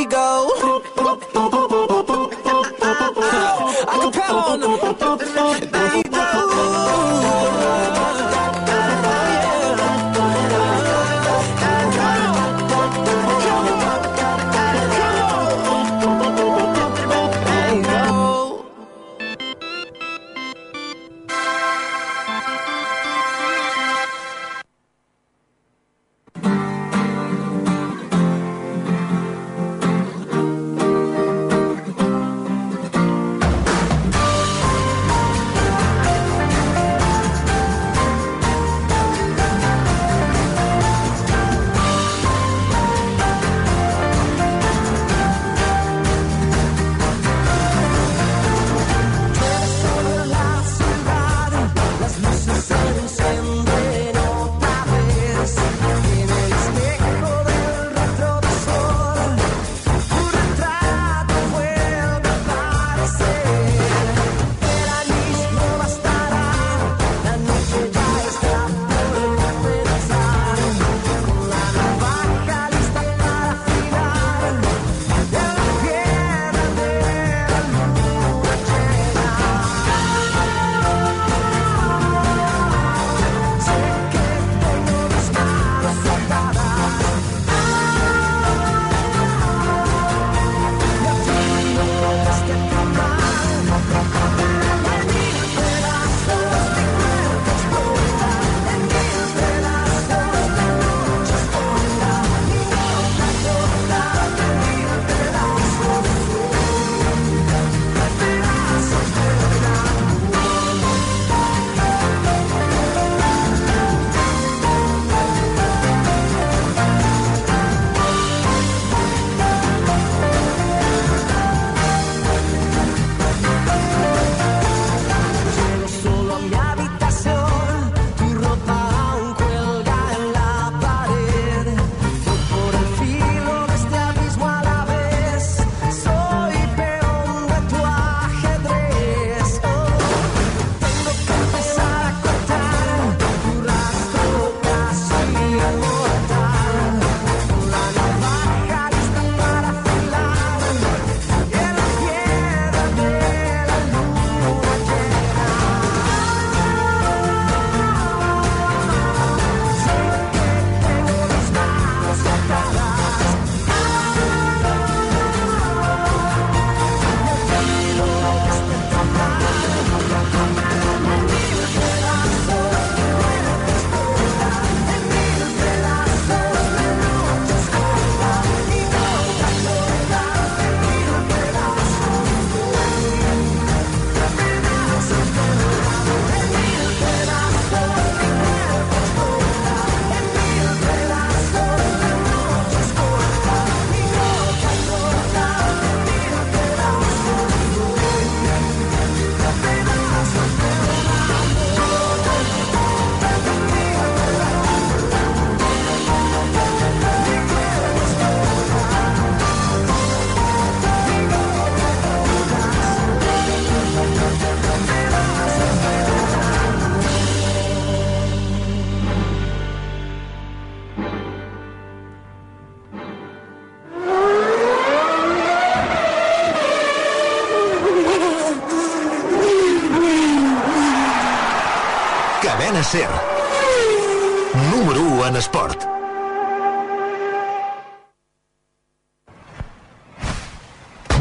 we 0.00 0.06
go. 0.06 0.39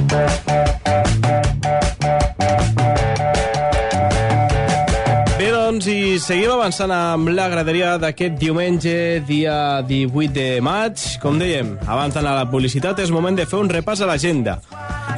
Bé, 0.09 0.25
doncs, 5.53 5.85
i 5.85 6.17
seguim 6.17 6.49
avançant 6.55 6.89
amb 6.95 7.29
la 7.35 7.45
graderia 7.51 7.91
d'aquest 8.01 8.39
diumenge, 8.41 9.21
dia 9.29 9.83
18 9.85 10.33
de 10.33 10.47
maig. 10.65 10.97
Com 11.21 11.37
dèiem, 11.37 11.75
abans 11.85 12.17
d'anar 12.17 12.33
a 12.33 12.41
la 12.41 12.49
publicitat, 12.49 13.05
és 13.05 13.13
moment 13.13 13.37
de 13.37 13.45
fer 13.45 13.61
un 13.61 13.69
repàs 13.69 14.01
a 14.01 14.09
l'agenda. 14.09 14.57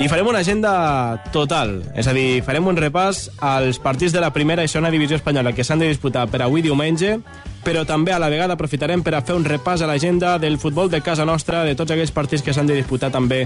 I 0.02 0.08
farem 0.10 0.26
una 0.26 0.40
agenda 0.40 1.22
total, 1.30 1.76
és 1.94 2.08
a 2.10 2.14
dir, 2.18 2.42
farem 2.42 2.66
un 2.66 2.78
repàs 2.80 3.28
als 3.38 3.78
partits 3.78 4.16
de 4.16 4.24
la 4.24 4.32
primera 4.34 4.64
i 4.66 4.72
segona 4.72 4.90
divisió 4.90 5.20
espanyola 5.20 5.54
que 5.54 5.62
s'han 5.62 5.84
de 5.84 5.92
disputar 5.92 6.24
per 6.26 6.40
avui 6.42 6.64
diumenge, 6.66 7.20
però 7.62 7.84
també 7.86 8.10
a 8.10 8.18
la 8.18 8.32
vegada 8.34 8.58
aprofitarem 8.58 9.04
per 9.06 9.14
a 9.14 9.22
fer 9.22 9.38
un 9.38 9.46
repàs 9.46 9.84
a 9.86 9.92
l'agenda 9.92 10.40
del 10.42 10.58
futbol 10.58 10.90
de 10.90 11.04
casa 11.06 11.26
nostra, 11.30 11.62
de 11.70 11.78
tots 11.78 11.94
aquells 11.94 12.16
partits 12.18 12.42
que 12.42 12.50
s'han 12.50 12.72
de 12.72 12.80
disputar 12.82 13.12
també 13.14 13.44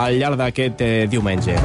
al 0.00 0.16
llarg 0.16 0.40
d'aquest 0.40 0.80
eh, 0.80 1.06
diumenge. 1.12 1.58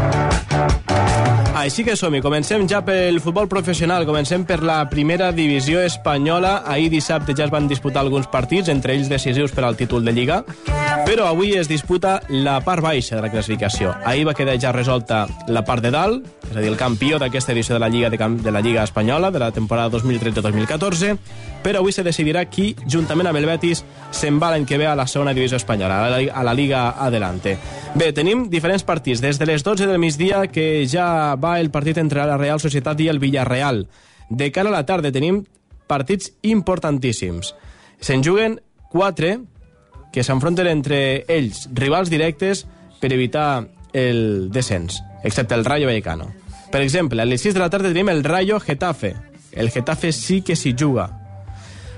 Així 1.55 1.87
que 1.87 1.95
som-hi, 1.95 2.19
comencem 2.19 2.67
ja 2.67 2.83
pel 2.83 3.21
futbol 3.23 3.47
professional, 3.47 4.03
comencem 4.03 4.43
per 4.43 4.59
la 4.59 4.81
primera 4.91 5.31
divisió 5.31 5.79
espanyola. 5.79 6.65
Ahir 6.67 6.91
dissabte 6.91 7.31
ja 7.31 7.47
es 7.47 7.53
van 7.53 7.71
disputar 7.71 8.03
alguns 8.03 8.27
partits, 8.27 8.67
entre 8.67 8.97
ells 8.97 9.07
decisius 9.07 9.55
per 9.55 9.63
al 9.63 9.79
títol 9.79 10.03
de 10.03 10.11
Lliga, 10.11 10.43
però 11.13 11.27
avui 11.29 11.51
es 11.53 11.67
disputa 11.69 12.23
la 12.33 12.55
part 12.65 12.81
baixa 12.81 13.15
de 13.15 13.21
la 13.21 13.29
classificació. 13.29 13.91
Ahir 14.03 14.23
va 14.25 14.33
quedar 14.33 14.55
ja 14.57 14.71
resolta 14.73 15.27
la 15.47 15.61
part 15.61 15.83
de 15.85 15.91
dalt, 15.93 16.23
és 16.49 16.55
a 16.55 16.59
dir, 16.63 16.71
el 16.71 16.77
campió 16.79 17.19
d'aquesta 17.21 17.53
edició 17.53 17.75
de 17.75 17.81
la 17.83 17.89
Lliga 17.93 18.09
de, 18.09 18.17
Cam- 18.17 18.39
de 18.41 18.49
la 18.51 18.61
Lliga 18.65 18.81
Espanyola, 18.81 19.29
de 19.29 19.37
la 19.43 19.51
temporada 19.53 19.91
2013-2014, 19.93 21.11
però 21.61 21.83
avui 21.83 21.93
se 21.93 22.01
decidirà 22.01 22.47
qui, 22.49 22.71
juntament 22.89 23.29
amb 23.29 23.37
el 23.37 23.45
Betis, 23.45 23.83
se'n 24.09 24.39
va 24.41 24.49
l'any 24.55 24.65
que 24.65 24.79
ve 24.81 24.87
a 24.89 24.95
la 24.97 25.05
segona 25.05 25.35
divisió 25.37 25.59
espanyola, 25.61 25.99
a 26.07 26.09
la, 26.15 26.23
a 26.33 26.43
la 26.49 26.55
Liga 26.57 26.81
Adelante. 26.97 27.59
Bé, 27.93 28.09
tenim 28.11 28.47
diferents 28.49 28.81
partits. 28.83 29.21
Des 29.21 29.37
de 29.37 29.45
les 29.45 29.61
12 29.63 29.85
del 29.85 30.01
migdia, 30.01 30.47
que 30.49 30.87
ja 30.89 31.35
va 31.37 31.59
el 31.61 31.69
partit 31.69 32.01
entre 32.01 32.25
la 32.25 32.39
Real 32.41 32.59
Societat 32.59 32.99
i 33.05 33.11
el 33.13 33.21
Villarreal. 33.21 33.85
De 34.33 34.49
cara 34.51 34.73
a 34.73 34.79
la 34.79 34.85
tarda 34.89 35.13
tenim 35.13 35.43
partits 35.85 36.33
importantíssims. 36.41 37.53
Se'n 38.01 38.25
juguen 38.25 38.57
quatre 38.89 39.37
que 40.13 40.23
s'enfronten 40.23 40.69
entre 40.69 41.25
ells, 41.27 41.65
rivals 41.73 42.11
directes, 42.13 42.67
per 43.01 43.11
evitar 43.11 43.65
el 43.91 44.51
descens, 44.53 45.01
excepte 45.23 45.57
el 45.57 45.65
Rayo 45.65 45.89
Vallecano. 45.89 46.29
Per 46.71 46.81
exemple, 46.81 47.21
a 47.21 47.25
les 47.25 47.41
6 47.41 47.53
de 47.53 47.59
la 47.59 47.69
tarda 47.69 47.89
tenim 47.89 48.09
el 48.09 48.23
Rayo 48.23 48.59
Getafe. 48.59 49.15
El 49.51 49.69
Getafe 49.69 50.11
sí 50.13 50.41
que 50.41 50.55
s'hi 50.55 50.73
juga. 50.77 51.09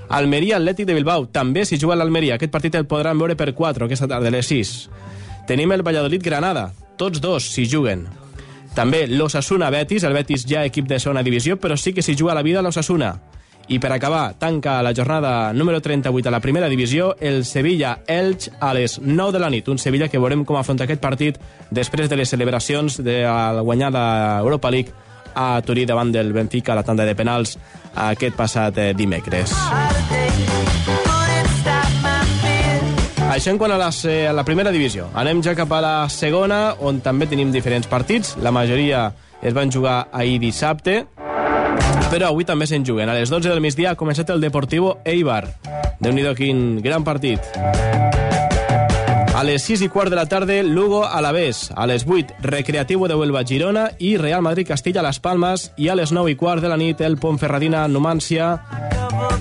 Almeria 0.08 0.58
Atlètic 0.58 0.86
de 0.86 0.94
Bilbao, 0.94 1.26
també 1.32 1.64
s'hi 1.64 1.78
juga 1.80 1.96
l'Almeria. 1.96 2.36
Aquest 2.36 2.52
partit 2.52 2.74
el 2.74 2.86
podran 2.86 3.18
veure 3.18 3.36
per 3.36 3.52
4 3.54 3.86
aquesta 3.86 4.08
tarda, 4.08 4.28
a 4.28 4.34
les 4.34 4.48
6. 4.48 4.74
Tenim 5.46 5.72
el 5.72 5.82
Valladolid 5.86 6.22
Granada, 6.22 6.70
tots 6.96 7.20
dos 7.20 7.52
s'hi 7.54 7.68
juguen. 7.70 8.06
També 8.76 9.06
l'Osasuna 9.08 9.70
Betis, 9.72 10.04
el 10.04 10.12
Betis 10.12 10.44
ja 10.48 10.64
equip 10.68 10.86
de 10.88 11.00
segona 11.00 11.24
divisió, 11.24 11.56
però 11.56 11.76
sí 11.80 11.92
que 11.92 12.04
s'hi 12.04 12.16
juga 12.16 12.34
la 12.36 12.44
vida 12.44 12.62
l'Osasuna. 12.62 13.14
I 13.68 13.80
per 13.82 13.90
acabar, 13.90 14.34
tanca 14.38 14.82
la 14.82 14.94
jornada 14.94 15.52
número 15.52 15.80
38 15.82 16.28
a 16.28 16.32
la 16.32 16.40
primera 16.40 16.68
divisió 16.68 17.16
el 17.18 17.44
Sevilla-Elx 17.44 18.52
a 18.60 18.72
les 18.74 19.00
9 19.00 19.32
de 19.32 19.40
la 19.42 19.50
nit. 19.50 19.66
Un 19.68 19.78
Sevilla 19.82 20.06
que 20.08 20.20
veurem 20.22 20.44
com 20.46 20.56
afronta 20.56 20.86
aquest 20.86 21.02
partit 21.02 21.40
després 21.74 22.08
de 22.08 22.16
les 22.20 22.30
celebracions 22.30 23.00
de 23.02 23.24
la 23.26 23.64
guanyada 23.66 24.38
Europa 24.38 24.70
League 24.70 24.94
a 25.34 25.60
Turí 25.66 25.84
davant 25.84 26.12
del 26.14 26.32
Benfica 26.32 26.72
a 26.72 26.78
la 26.78 26.86
tanda 26.86 27.04
de 27.04 27.14
penals 27.18 27.58
aquest 27.94 28.38
passat 28.38 28.78
eh, 28.78 28.92
dimecres. 28.94 29.52
Això 33.26 33.50
en 33.50 33.58
quant 33.58 33.74
a, 33.74 33.76
les, 33.82 33.98
eh, 34.06 34.28
a 34.30 34.32
la 34.32 34.46
primera 34.46 34.70
divisió. 34.72 35.10
Anem 35.18 35.42
ja 35.44 35.56
cap 35.58 35.74
a 35.74 35.82
la 35.82 35.96
segona, 36.08 36.76
on 36.80 37.02
també 37.04 37.26
tenim 37.26 37.50
diferents 37.52 37.90
partits. 37.90 38.36
La 38.40 38.54
majoria 38.54 39.10
es 39.42 39.52
van 39.52 39.70
jugar 39.74 40.06
ahir 40.12 40.38
dissabte, 40.40 41.02
però 42.16 42.30
avui 42.32 42.46
també 42.48 42.64
se'n 42.64 42.84
juguen. 42.86 43.10
A 43.12 43.14
les 43.18 43.28
12 43.28 43.50
del 43.50 43.60
migdia 43.60 43.90
ha 43.92 43.98
començat 44.00 44.30
el 44.32 44.40
Deportivo 44.40 44.96
Eibar. 45.04 45.44
déu 46.00 46.12
nhi 46.12 46.24
quin 46.34 46.80
gran 46.80 47.04
partit. 47.04 47.40
A 49.36 49.42
les 49.44 49.62
6 49.68 49.82
i 49.84 49.88
quart 49.92 50.08
de 50.08 50.16
la 50.16 50.24
tarda, 50.24 50.62
Lugo 50.62 51.04
a 51.04 51.20
la 51.20 51.32
Bes. 51.32 51.70
A 51.76 51.86
les 51.86 52.06
8, 52.08 52.40
Recreativo 52.40 53.06
de 53.06 53.14
Huelva 53.14 53.44
Girona 53.44 53.90
i 53.98 54.16
Real 54.16 54.40
Madrid 54.40 54.66
Castilla 54.66 55.02
Las 55.02 55.20
Palmas. 55.20 55.72
I 55.76 55.88
a 55.88 55.94
les 55.94 56.10
9 56.10 56.30
i 56.30 56.36
quart 56.36 56.62
de 56.62 56.70
la 56.72 56.78
nit, 56.78 57.02
el 57.02 57.18
Ponferradina 57.18 57.86
Numància, 57.86 58.62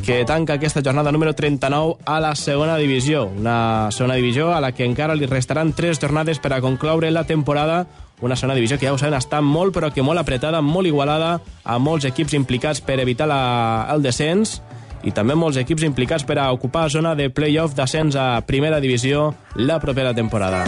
que 0.05 0.25
tanca 0.25 0.55
aquesta 0.55 0.83
jornada 0.83 1.13
número 1.13 1.33
39 1.33 1.95
a 2.05 2.19
la 2.19 2.35
segona 2.35 2.75
divisió. 2.75 3.23
Una 3.25 3.89
segona 3.91 4.15
divisió 4.15 4.53
a 4.53 4.59
la 4.59 4.73
que 4.73 4.83
encara 4.83 5.15
li 5.15 5.27
restaran 5.27 5.71
tres 5.71 5.99
jornades 5.99 6.39
per 6.39 6.51
a 6.53 6.61
concloure 6.61 7.09
la 7.11 7.23
temporada 7.23 7.85
una 8.21 8.35
segona 8.35 8.55
divisió 8.55 8.77
que 8.79 8.87
ja 8.87 8.93
ho 8.93 8.99
saben 8.99 9.17
està 9.17 9.41
molt 9.43 9.75
però 9.75 9.91
que 9.93 10.03
molt 10.05 10.21
apretada, 10.21 10.61
molt 10.61 10.87
igualada 10.87 11.39
amb 11.63 11.85
molts 11.85 12.07
equips 12.07 12.35
implicats 12.37 12.81
per 12.81 12.99
evitar 13.03 13.27
la, 13.27 13.87
el 13.91 14.05
descens 14.05 14.61
i 15.05 15.13
també 15.13 15.35
molts 15.37 15.59
equips 15.61 15.85
implicats 15.85 16.25
per 16.25 16.39
a 16.41 16.49
ocupar 16.55 16.87
zona 16.89 17.13
de 17.15 17.29
play-off 17.29 17.75
d'ascens 17.77 18.15
a 18.17 18.41
primera 18.47 18.79
divisió 18.81 19.33
la 19.55 19.79
propera 19.79 20.15
temporada. 20.17 20.63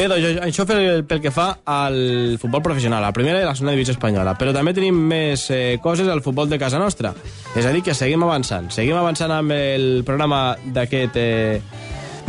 Bé, 0.00 0.06
doncs 0.08 0.38
això 0.46 0.64
pel, 0.64 1.02
pel 1.04 1.18
que 1.20 1.30
fa 1.34 1.58
al 1.68 2.38
futbol 2.40 2.62
professional, 2.64 3.02
a 3.02 3.10
la 3.10 3.12
primera 3.12 3.42
i 3.42 3.44
la 3.44 3.52
segona 3.52 3.74
divisió 3.76 3.92
espanyola. 3.92 4.32
Però 4.40 4.54
també 4.56 4.72
tenim 4.72 4.96
més 4.96 5.44
eh, 5.52 5.76
coses 5.84 6.08
al 6.08 6.22
futbol 6.24 6.48
de 6.48 6.56
casa 6.58 6.80
nostra. 6.80 7.12
És 7.52 7.68
a 7.68 7.72
dir, 7.74 7.82
que 7.84 7.92
seguim 7.92 8.24
avançant. 8.24 8.70
Seguim 8.72 8.96
avançant 8.96 9.34
amb 9.36 9.52
el 9.52 9.88
programa 10.08 10.56
d'aquest 10.72 11.20
eh, 11.20 11.60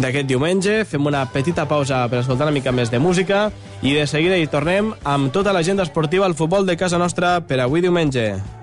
d'aquest 0.01 0.29
diumenge. 0.29 0.81
Fem 0.85 1.05
una 1.05 1.25
petita 1.33 1.67
pausa 1.69 2.03
per 2.09 2.21
escoltar 2.21 2.47
una 2.49 2.55
mica 2.55 2.73
més 2.75 2.91
de 2.91 2.99
música 2.99 3.49
i 3.81 3.93
de 3.97 4.07
seguida 4.07 4.37
hi 4.37 4.49
tornem 4.49 4.93
amb 5.03 5.31
tota 5.33 5.53
l'agenda 5.53 5.87
esportiva 5.87 6.25
al 6.25 6.37
futbol 6.37 6.65
de 6.65 6.77
casa 6.77 7.01
nostra 7.01 7.39
per 7.41 7.61
avui 7.61 7.81
diumenge. 7.85 8.60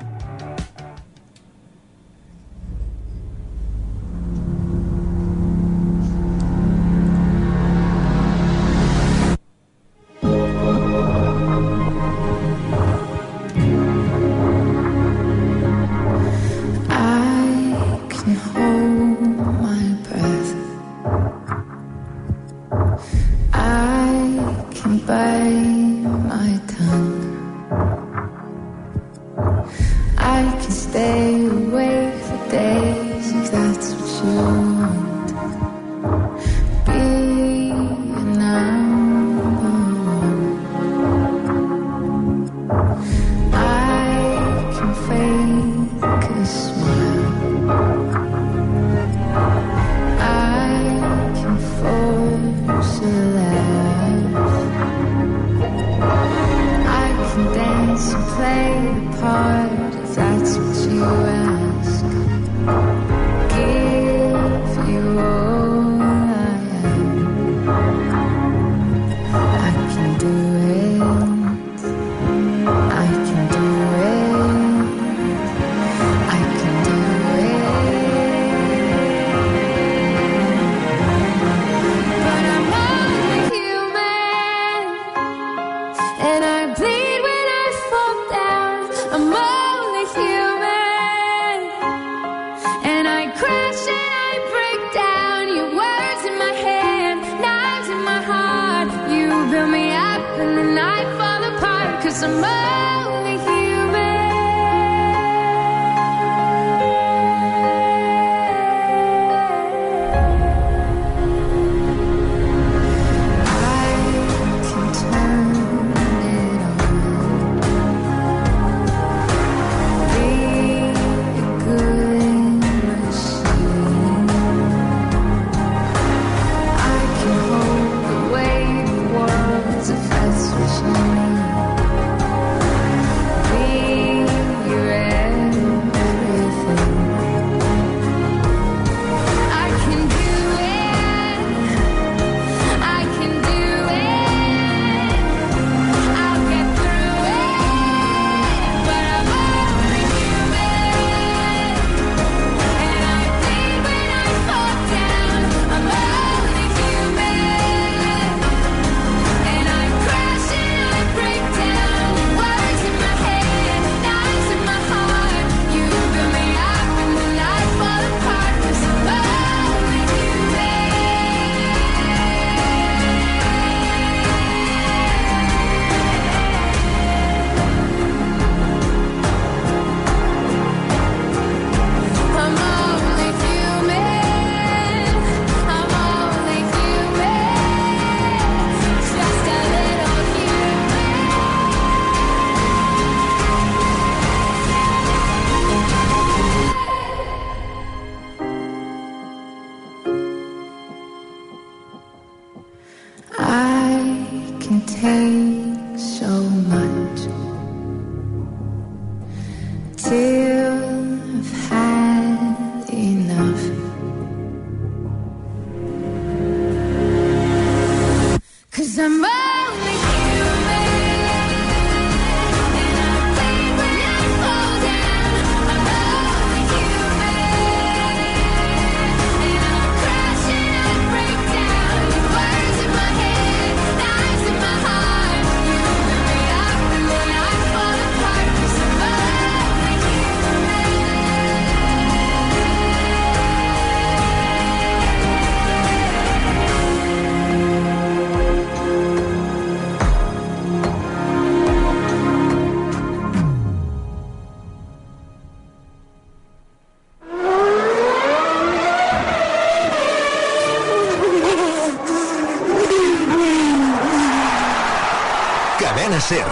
Ser. 266.28 266.44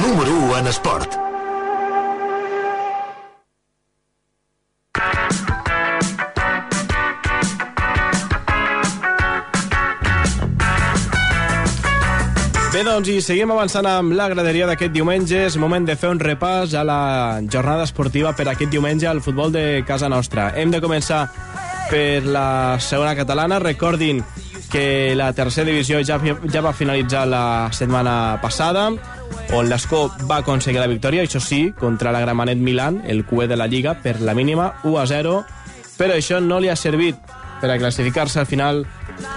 Número 0.00 0.30
1 0.30 0.58
en 0.58 0.66
esport. 0.68 1.10
Bé, 12.72 12.84
doncs, 12.86 13.08
i 13.08 13.18
seguim 13.18 13.50
avançant 13.50 13.88
amb 13.90 14.14
la 14.14 14.28
graderia 14.30 14.68
d'aquest 14.70 14.94
diumenge. 14.94 15.42
És 15.48 15.58
moment 15.58 15.82
de 15.82 15.98
fer 15.98 16.12
un 16.14 16.22
repàs 16.22 16.76
a 16.78 16.84
la 16.86 17.40
jornada 17.50 17.88
esportiva 17.90 18.36
per 18.38 18.46
aquest 18.52 18.70
diumenge 18.70 19.10
al 19.10 19.18
futbol 19.20 19.50
de 19.50 19.82
casa 19.88 20.06
nostra. 20.06 20.52
Hem 20.54 20.70
de 20.70 20.78
començar 20.78 21.24
per 21.90 22.22
la 22.22 22.78
segona 22.78 23.16
catalana. 23.18 23.58
Recordin 23.58 24.22
que 24.72 25.14
la 25.14 25.32
tercera 25.36 25.68
divisió 25.68 26.00
ja, 26.00 26.16
ja 26.18 26.62
va 26.64 26.72
finalitzar 26.72 27.26
la 27.28 27.68
setmana 27.76 28.38
passada, 28.40 28.86
on 29.52 29.68
l'Escó 29.68 30.06
va 30.30 30.40
aconseguir 30.40 30.80
la 30.80 30.88
victòria, 30.88 31.26
això 31.26 31.42
sí, 31.44 31.66
contra 31.78 32.10
la 32.14 32.22
Gramenet 32.24 32.56
Milan, 32.56 33.02
el 33.04 33.26
QE 33.28 33.46
de 33.50 33.58
la 33.60 33.68
Lliga, 33.68 33.98
per 34.00 34.22
la 34.24 34.34
mínima 34.34 34.72
1 34.82 34.98
a 34.98 35.06
0, 35.06 35.36
però 35.98 36.16
això 36.16 36.40
no 36.40 36.58
li 36.58 36.72
ha 36.72 36.76
servit 36.76 37.20
per 37.60 37.70
a 37.70 37.78
classificar-se 37.78 38.40
al 38.40 38.48
final 38.48 38.82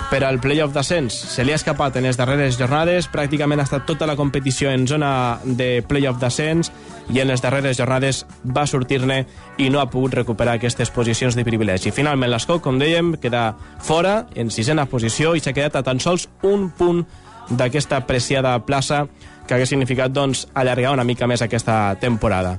per 0.10 0.24
al 0.24 0.40
playoff 0.40 0.74
d'ascens. 0.74 1.14
Se 1.36 1.44
li 1.44 1.52
ha 1.52 1.60
escapat 1.60 2.00
en 2.00 2.08
les 2.08 2.18
darreres 2.18 2.58
jornades, 2.58 3.12
pràcticament 3.12 3.60
ha 3.60 3.68
estat 3.68 3.86
tota 3.86 4.08
la 4.08 4.16
competició 4.16 4.72
en 4.72 4.88
zona 4.88 5.42
de 5.44 5.84
playoff 5.86 6.18
d'ascens 6.24 6.72
i 7.14 7.20
en 7.22 7.30
les 7.30 7.42
darreres 7.44 7.78
jornades 7.78 8.24
va 8.44 8.66
sortir-ne 8.68 9.22
i 9.62 9.70
no 9.70 9.82
ha 9.82 9.90
pogut 9.92 10.16
recuperar 10.18 10.56
aquestes 10.58 10.92
posicions 10.92 11.36
de 11.36 11.46
privilegi. 11.46 11.94
Finalment 11.94 12.32
l'Escó, 12.32 12.60
com 12.62 12.80
dèiem, 12.82 13.16
queda 13.22 13.54
fora 13.84 14.26
en 14.36 14.50
sisena 14.52 14.88
posició 14.90 15.36
i 15.36 15.44
s'ha 15.44 15.54
quedat 15.54 15.78
a 15.80 15.86
tan 15.86 16.02
sols 16.02 16.28
un 16.44 16.70
punt 16.76 17.06
d'aquesta 17.50 18.02
apreciada 18.02 18.58
plaça 18.66 19.06
que 19.46 19.54
hagués 19.54 19.70
significat 19.70 20.12
doncs, 20.12 20.48
allargar 20.54 20.96
una 20.96 21.06
mica 21.06 21.28
més 21.30 21.44
aquesta 21.46 21.96
temporada. 22.02 22.58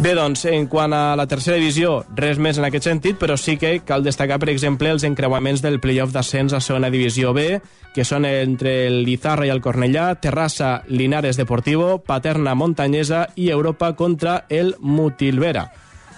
Bé, 0.00 0.14
doncs, 0.16 0.46
en 0.48 0.64
quant 0.64 0.94
a 0.96 1.12
la 1.12 1.26
tercera 1.28 1.58
divisió, 1.60 2.06
res 2.16 2.38
més 2.40 2.56
en 2.56 2.64
aquest 2.64 2.86
sentit, 2.86 3.18
però 3.20 3.34
sí 3.36 3.58
que 3.60 3.74
cal 3.84 4.00
destacar, 4.00 4.38
per 4.40 4.48
exemple, 4.48 4.88
els 4.88 5.04
encreuaments 5.04 5.60
del 5.60 5.76
playoff 5.76 6.14
d'ascens 6.14 6.54
a 6.56 6.60
segona 6.64 6.88
divisió 6.88 7.34
B, 7.36 7.58
que 7.92 8.06
són 8.08 8.24
entre 8.24 8.72
el 8.86 9.02
Lizarra 9.04 9.44
i 9.44 9.52
el 9.52 9.60
Cornellà, 9.60 10.14
Terrassa, 10.16 10.70
Linares 10.88 11.36
Deportivo, 11.36 11.98
Paterna 12.00 12.54
Montanyesa 12.56 13.26
i 13.36 13.50
Europa 13.52 13.92
contra 13.98 14.46
el 14.48 14.72
Mutilvera. 14.80 15.66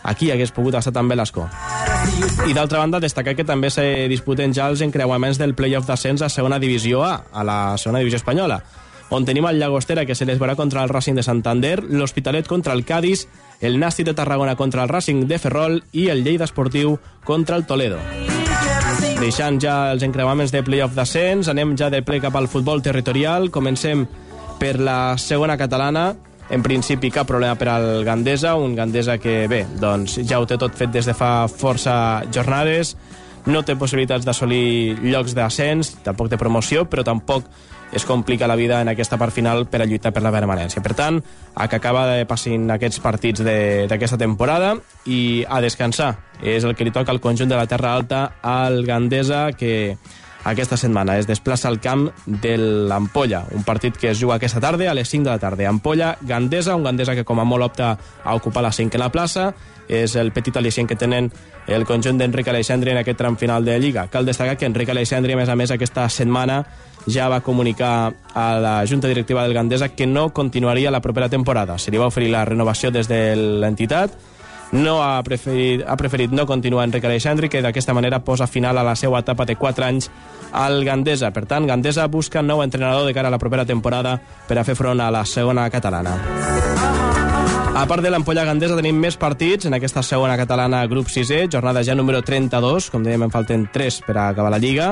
Aquí 0.05 0.31
hagués 0.31 0.55
pogut 0.55 0.79
estar 0.79 0.95
també 0.95 1.19
l'Escó. 1.19 1.49
I 2.47 2.55
d'altra 2.55 2.79
banda, 2.79 3.03
destacar 3.03 3.35
que 3.35 3.47
també 3.47 3.71
se 3.75 4.07
disputen 4.07 4.55
ja 4.55 4.71
els 4.71 4.87
encreuaments 4.87 5.43
del 5.43 5.57
playoff 5.59 5.91
d'ascens 5.91 6.23
a 6.23 6.31
segona 6.31 6.63
divisió 6.63 7.03
A, 7.03 7.17
a 7.33 7.43
la 7.43 7.59
segona 7.83 7.99
divisió 7.99 8.23
espanyola, 8.23 8.63
on 9.13 9.27
tenim 9.29 9.45
el 9.45 9.59
Llagostera 9.61 10.07
que 10.09 10.15
se 10.17 10.25
les 10.25 10.39
veurà 10.41 10.55
contra 10.57 10.83
el 10.83 10.89
Racing 10.89 11.19
de 11.19 11.23
Santander, 11.23 11.83
l'Hospitalet 11.85 12.47
contra 12.49 12.73
el 12.73 12.87
Cádiz, 12.89 13.27
el 13.63 13.79
Nàstic 13.79 14.11
de 14.11 14.15
Tarragona 14.19 14.57
contra 14.59 14.83
el 14.83 14.91
Racing 14.91 15.25
de 15.31 15.39
Ferrol 15.39 15.79
i 15.95 16.09
el 16.11 16.25
Lleida 16.27 16.45
Esportiu 16.45 16.99
contra 17.25 17.57
el 17.57 17.65
Toledo. 17.65 18.01
Deixant 19.23 19.61
ja 19.63 19.93
els 19.95 20.03
encreuaments 20.03 20.51
de 20.51 20.65
playoff 20.67 20.97
d'ascens, 20.99 21.49
anem 21.49 21.77
ja 21.79 21.89
de 21.95 22.03
ple 22.03 22.19
cap 22.21 22.35
al 22.37 22.51
futbol 22.51 22.83
territorial. 22.83 23.53
Comencem 23.55 24.03
per 24.59 24.75
la 24.83 25.15
segona 25.17 25.57
catalana. 25.57 26.11
En 26.53 26.61
principi, 26.61 27.09
cap 27.15 27.31
problema 27.31 27.55
per 27.57 27.69
al 27.71 28.03
Gandesa, 28.05 28.57
un 28.59 28.75
Gandesa 28.77 29.17
que, 29.23 29.47
bé, 29.49 29.63
doncs 29.81 30.19
ja 30.27 30.43
ho 30.43 30.47
té 30.47 30.59
tot 30.59 30.75
fet 30.77 30.91
des 30.93 31.07
de 31.07 31.15
fa 31.15 31.47
força 31.49 31.95
jornades, 32.35 32.97
no 33.47 33.63
té 33.63 33.79
possibilitats 33.79 34.27
d'assolir 34.27 34.99
llocs 35.01 35.33
d'ascens, 35.39 35.95
tampoc 36.05 36.29
de 36.29 36.39
promoció, 36.39 36.85
però 36.91 37.07
tampoc 37.07 37.47
es 37.93 38.05
complica 38.05 38.49
la 38.49 38.57
vida 38.57 38.81
en 38.81 38.89
aquesta 38.89 39.19
part 39.21 39.33
final 39.33 39.67
per 39.69 39.83
a 39.83 39.87
lluitar 39.87 40.13
per 40.13 40.23
la 40.25 40.33
permanència. 40.33 40.83
Per 40.83 40.95
tant, 40.97 41.21
a 41.55 41.69
que 41.69 41.77
acaba 41.77 42.07
de 42.09 42.27
passin 42.27 42.71
aquests 42.73 43.01
partits 43.05 43.45
d'aquesta 43.45 44.19
temporada 44.19 44.75
i 45.07 45.45
a 45.49 45.61
descansar. 45.61 46.17
És 46.43 46.65
el 46.65 46.75
que 46.75 46.89
li 46.89 46.95
toca 46.95 47.13
al 47.13 47.21
conjunt 47.21 47.53
de 47.53 47.57
la 47.59 47.69
Terra 47.69 47.95
Alta 47.95 48.25
al 48.43 48.83
Gandesa, 48.89 49.51
que 49.53 49.97
aquesta 50.45 50.77
setmana 50.77 51.19
es 51.19 51.29
desplaça 51.29 51.69
al 51.69 51.79
camp 51.81 52.09
de 52.27 52.57
l'Ampolla, 52.59 53.45
un 53.55 53.63
partit 53.63 53.97
que 53.97 54.11
es 54.11 54.19
juga 54.19 54.41
aquesta 54.41 54.61
tarda 54.61 54.91
a 54.91 54.95
les 54.95 55.09
5 55.09 55.25
de 55.25 55.31
la 55.31 55.39
tarda. 55.39 55.69
Ampolla, 55.69 56.17
Gandesa, 56.21 56.75
un 56.75 56.83
Gandesa 56.83 57.15
que 57.15 57.25
com 57.25 57.39
a 57.39 57.45
molt 57.45 57.69
opta 57.71 57.93
a 58.25 58.35
ocupar 58.35 58.65
la 58.65 58.73
cinquena 58.73 59.13
plaça, 59.13 59.53
és 59.89 60.17
el 60.17 60.33
petit 60.33 60.57
al·licient 60.57 60.89
que 60.89 60.97
tenen 60.99 61.29
el 61.69 61.85
conjunt 61.87 62.19
d'Enric 62.19 62.49
Aleixandri 62.49 62.91
en 62.91 63.03
aquest 63.03 63.19
tram 63.19 63.37
final 63.39 63.65
de 63.65 63.79
Lliga. 63.79 64.09
Cal 64.11 64.27
destacar 64.27 64.57
que 64.57 64.67
Enric 64.67 64.91
Aleixandri, 64.91 65.35
a 65.35 65.39
més 65.39 65.49
a 65.49 65.57
més, 65.59 65.71
aquesta 65.71 66.09
setmana 66.09 66.63
ja 67.07 67.29
va 67.29 67.41
comunicar 67.41 68.15
a 68.35 68.47
la 68.61 68.75
Junta 68.87 69.09
Directiva 69.09 69.43
del 69.43 69.55
Gandesa 69.55 69.91
que 69.91 70.07
no 70.07 70.31
continuaria 70.33 70.91
la 70.91 71.01
propera 71.01 71.29
temporada. 71.29 71.79
Se 71.79 71.91
li 71.91 71.99
va 71.99 72.07
oferir 72.07 72.31
la 72.31 72.45
renovació 72.45 72.91
des 72.91 73.09
de 73.09 73.35
l'entitat, 73.37 74.15
no 74.73 75.03
ha 75.03 75.23
preferit, 75.23 75.85
ha 75.87 75.97
preferit 76.01 76.33
no 76.33 76.47
continuar 76.47 76.87
Enric 76.89 77.05
Aleixandri, 77.05 77.51
que 77.53 77.61
d'aquesta 77.63 77.93
manera 77.93 78.23
posa 78.25 78.47
final 78.47 78.79
a 78.79 78.85
la 78.87 78.97
seva 78.97 79.21
etapa 79.21 79.45
de 79.45 79.57
4 79.57 79.85
anys 79.85 80.09
al 80.53 80.85
Gandesa. 80.85 81.31
Per 81.31 81.45
tant, 81.47 81.67
Gandesa 81.69 82.09
busca 82.09 82.43
nou 82.43 82.63
entrenador 82.65 83.07
de 83.07 83.13
cara 83.15 83.29
a 83.29 83.35
la 83.35 83.41
propera 83.41 83.67
temporada 83.69 84.19
per 84.49 84.59
a 84.59 84.65
fer 84.65 84.77
front 84.77 85.01
a 85.01 85.11
la 85.13 85.27
segona 85.27 85.69
catalana. 85.71 86.17
A 87.73 87.85
part 87.89 88.03
de 88.05 88.11
l'Ampolla 88.13 88.45
Gandesa 88.45 88.77
tenim 88.77 88.99
més 89.01 89.17
partits 89.17 89.69
en 89.69 89.77
aquesta 89.77 90.03
segona 90.05 90.37
catalana 90.41 90.87
grup 90.89 91.09
6è, 91.09 91.47
jornada 91.53 91.85
ja 91.85 91.97
número 91.97 92.21
32, 92.23 92.91
com 92.93 93.05
dèiem 93.05 93.29
en 93.29 93.33
falten 93.33 93.69
3 93.73 94.03
per 94.07 94.17
a 94.17 94.29
acabar 94.33 94.53
la 94.53 94.61
Lliga. 94.61 94.91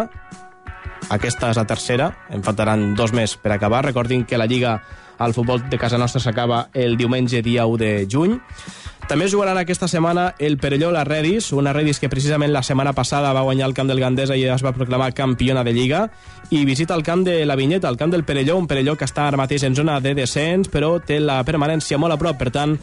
Aquesta 1.11 1.51
és 1.51 1.59
la 1.59 1.67
tercera, 1.67 2.13
en 2.31 2.45
faltaran 2.47 2.95
dos 2.95 3.11
més 3.13 3.35
per 3.37 3.51
acabar. 3.57 3.83
Recordin 3.89 4.23
que 4.25 4.39
la 4.39 4.47
Lliga 4.47 4.77
al 5.19 5.35
futbol 5.35 5.65
de 5.69 5.79
casa 5.79 5.99
nostra 5.99 6.21
s'acaba 6.23 6.69
el 6.73 6.97
diumenge 6.97 7.43
dia 7.43 7.67
1 7.67 7.77
de 7.77 8.07
juny. 8.09 8.39
També 9.11 9.27
jugaran 9.27 9.59
aquesta 9.59 9.89
setmana 9.91 10.37
el 10.39 10.57
Perelló 10.57 10.93
la 10.95 11.03
Redis, 11.03 11.51
una 11.53 11.73
Redis 11.75 11.99
que 11.99 12.09
precisament 12.09 12.53
la 12.55 12.63
setmana 12.63 12.93
passada 12.95 13.33
va 13.35 13.43
guanyar 13.43 13.67
el 13.67 13.75
camp 13.75 13.91
del 13.91 13.99
Gandesa 13.99 14.37
i 14.39 14.45
es 14.47 14.63
va 14.63 14.73
proclamar 14.73 15.11
campiona 15.13 15.65
de 15.67 15.75
Lliga, 15.75 16.05
i 16.51 16.65
visita 16.65 16.95
el 16.95 17.03
camp 17.03 17.27
de 17.27 17.45
la 17.45 17.57
Vinyeta, 17.59 17.91
el 17.91 17.99
camp 17.99 18.15
del 18.15 18.23
Perelló, 18.25 18.57
un 18.57 18.69
Perelló 18.71 18.95
que 18.97 19.05
està 19.11 19.27
ara 19.27 19.41
mateix 19.41 19.67
en 19.67 19.75
zona 19.75 19.99
de 20.01 20.15
descens, 20.15 20.71
però 20.71 21.01
té 21.03 21.19
la 21.19 21.43
permanència 21.43 21.99
molt 21.99 22.15
a 22.15 22.21
prop, 22.23 22.39
per 22.39 22.53
tant, 22.55 22.79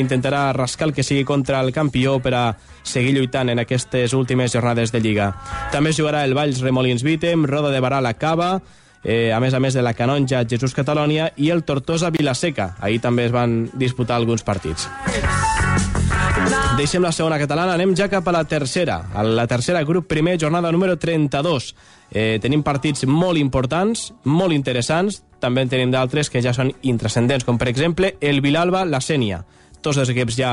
intentarà 0.00 0.52
rascar 0.56 0.88
el 0.88 0.94
que 0.94 1.04
sigui 1.04 1.24
contra 1.24 1.60
el 1.60 1.72
campió 1.72 2.18
per 2.22 2.34
a 2.34 2.44
seguir 2.82 3.14
lluitant 3.16 3.52
en 3.52 3.60
aquestes 3.62 4.14
últimes 4.14 4.52
jornades 4.52 4.92
de 4.92 5.00
Lliga. 5.00 5.32
També 5.72 5.90
es 5.90 5.98
jugarà 6.00 6.24
el 6.24 6.34
Valls 6.34 6.62
Remolins 6.64 7.02
Vítem, 7.02 7.44
Roda 7.44 7.70
de 7.70 7.80
Barà 7.80 8.00
la 8.00 8.14
Cava, 8.14 8.60
eh, 9.04 9.32
a 9.32 9.40
més 9.40 9.54
a 9.54 9.60
més 9.60 9.74
de 9.74 9.82
la 9.82 9.94
Canonja 9.94 10.44
Jesús 10.48 10.74
Catalònia 10.74 11.32
i 11.36 11.50
el 11.50 11.64
Tortosa 11.64 12.10
Vilaseca. 12.10 12.76
Ahir 12.80 13.00
també 13.00 13.26
es 13.26 13.32
van 13.34 13.68
disputar 13.74 14.16
alguns 14.16 14.42
partits. 14.42 14.88
Deixem 16.76 17.02
la 17.04 17.12
segona 17.12 17.36
catalana, 17.38 17.74
anem 17.76 17.92
ja 17.94 18.08
cap 18.08 18.26
a 18.28 18.32
la 18.32 18.44
tercera. 18.48 19.02
A 19.14 19.22
la 19.22 19.46
tercera, 19.46 19.82
grup 19.84 20.08
primer, 20.08 20.38
jornada 20.40 20.72
número 20.72 20.96
32. 20.98 21.74
Eh, 22.10 22.38
tenim 22.40 22.62
partits 22.64 23.04
molt 23.06 23.38
importants, 23.38 24.12
molt 24.24 24.52
interessants, 24.56 25.22
també 25.40 25.62
en 25.62 25.72
tenim 25.72 25.92
d'altres 25.92 26.30
que 26.30 26.42
ja 26.42 26.54
són 26.56 26.72
intrascendents, 26.82 27.44
com 27.44 27.58
per 27.58 27.68
exemple 27.68 28.16
el 28.20 28.40
Vilalba, 28.40 28.84
la 28.84 29.00
Sènia. 29.00 29.42
Tots 29.82 29.98
els 29.98 30.12
equips 30.12 30.38
ja 30.38 30.52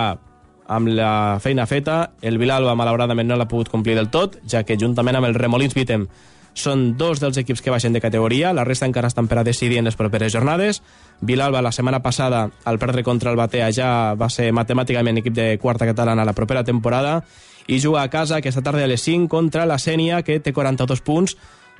amb 0.69 0.89
la 0.93 1.39
feina 1.41 1.65
feta, 1.65 2.11
el 2.21 2.37
Vilalba 2.37 2.75
malauradament 2.77 3.29
no 3.29 3.37
l'ha 3.37 3.47
pogut 3.49 3.69
complir 3.69 3.95
del 3.97 4.11
tot, 4.13 4.37
ja 4.49 4.63
que 4.65 4.77
juntament 4.77 5.17
amb 5.17 5.29
el 5.29 5.37
Remolins 5.37 5.73
Vitem 5.77 6.05
són 6.53 6.97
dos 6.97 7.21
dels 7.21 7.37
equips 7.39 7.61
que 7.61 7.71
baixen 7.71 7.93
de 7.93 8.01
categoria, 8.01 8.51
la 8.53 8.65
resta 8.67 8.87
encara 8.89 9.07
estan 9.07 9.29
per 9.29 9.39
a 9.39 9.43
decidir 9.47 9.77
en 9.79 9.87
les 9.87 9.95
properes 9.95 10.33
jornades. 10.33 10.81
Vilalba 11.21 11.61
la 11.61 11.71
setmana 11.71 12.01
passada, 12.03 12.49
al 12.65 12.79
perdre 12.79 13.03
contra 13.03 13.31
el 13.31 13.37
Batea, 13.37 13.69
ja 13.71 13.89
va 14.19 14.29
ser 14.33 14.49
matemàticament 14.53 15.21
equip 15.21 15.35
de 15.37 15.47
quarta 15.61 15.87
catalana 15.87 16.25
la 16.25 16.35
propera 16.35 16.63
temporada 16.63 17.21
i 17.67 17.79
juga 17.79 18.01
a 18.01 18.09
casa 18.09 18.39
aquesta 18.39 18.63
tarda 18.65 18.83
a 18.83 18.89
les 18.89 19.01
5 19.05 19.29
contra 19.29 19.65
la 19.69 19.77
Sènia, 19.77 20.23
que 20.23 20.39
té 20.39 20.53
42 20.53 21.01
punts. 21.05 21.37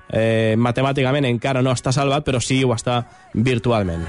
Eh, 0.10 0.55
matemàticament 0.57 1.28
encara 1.30 1.62
no 1.62 1.74
està 1.76 1.93
salvat, 1.93 2.26
però 2.26 2.41
sí 2.41 2.64
ho 2.64 2.74
està 2.74 3.03
virtualment. 3.34 4.07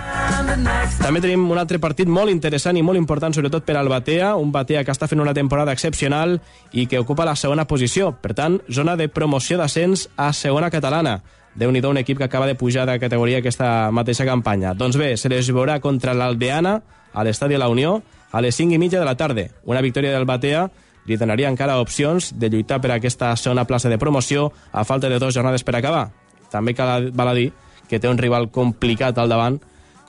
També 1.01 1.20
tenim 1.20 1.44
un 1.53 1.61
altre 1.61 1.78
partit 1.78 2.09
molt 2.09 2.32
interessant 2.32 2.76
i 2.76 2.84
molt 2.84 2.98
important, 2.98 3.34
sobretot 3.36 3.66
per 3.66 3.76
al 3.76 3.90
Batea, 3.92 4.34
un 4.40 4.53
Batea 4.53 4.84
que 4.84 4.94
està 4.94 5.09
fent 5.11 5.20
una 5.20 5.34
temporada 5.36 5.72
excepcional 5.76 6.38
i 6.72 6.86
que 6.86 6.98
ocupa 6.98 7.28
la 7.28 7.36
segona 7.36 7.66
posició. 7.68 8.14
Per 8.20 8.32
tant, 8.34 8.61
zona 8.72 8.96
de 8.96 9.11
promoció 9.12 9.59
d'ascens 9.61 10.09
a 10.16 10.32
segona 10.32 10.70
catalana. 10.70 11.20
déu 11.55 11.72
nhi 11.72 11.80
un 11.82 11.98
equip 11.98 12.16
que 12.16 12.24
acaba 12.24 12.46
de 12.46 12.55
pujar 12.55 12.86
de 12.86 12.98
categoria 13.01 13.38
aquesta 13.38 13.90
mateixa 13.90 14.24
campanya. 14.24 14.72
Doncs 14.72 14.96
bé, 14.96 15.16
se 15.16 15.28
les 15.28 15.51
veurà 15.51 15.80
contra 15.80 16.14
l'Aldeana 16.14 16.80
a 17.12 17.24
l'Estadi 17.24 17.57
la 17.57 17.68
Unió 17.68 18.03
a 18.30 18.40
les 18.40 18.55
5 18.55 18.74
i 18.74 18.78
mitja 18.78 19.01
de 19.01 19.05
la 19.05 19.16
tarda. 19.16 19.48
Una 19.64 19.80
victòria 19.80 20.12
del 20.12 20.24
Batea 20.24 20.70
li 21.07 21.16
donaria 21.16 21.48
encara 21.48 21.80
opcions 21.80 22.32
de 22.36 22.51
lluitar 22.51 22.80
per 22.80 22.92
aquesta 22.94 23.32
segona 23.36 23.66
plaça 23.66 23.88
de 23.88 23.98
promoció 23.98 24.51
a 24.72 24.84
falta 24.84 25.09
de 25.09 25.18
dues 25.18 25.34
jornades 25.34 25.64
per 25.64 25.76
acabar. 25.76 26.11
També 26.51 26.74
cal, 26.74 27.11
val 27.14 27.32
a 27.32 27.34
dir 27.34 27.51
que 27.88 27.98
té 27.98 28.09
un 28.09 28.18
rival 28.18 28.51
complicat 28.51 29.18
al 29.18 29.30
davant, 29.30 29.59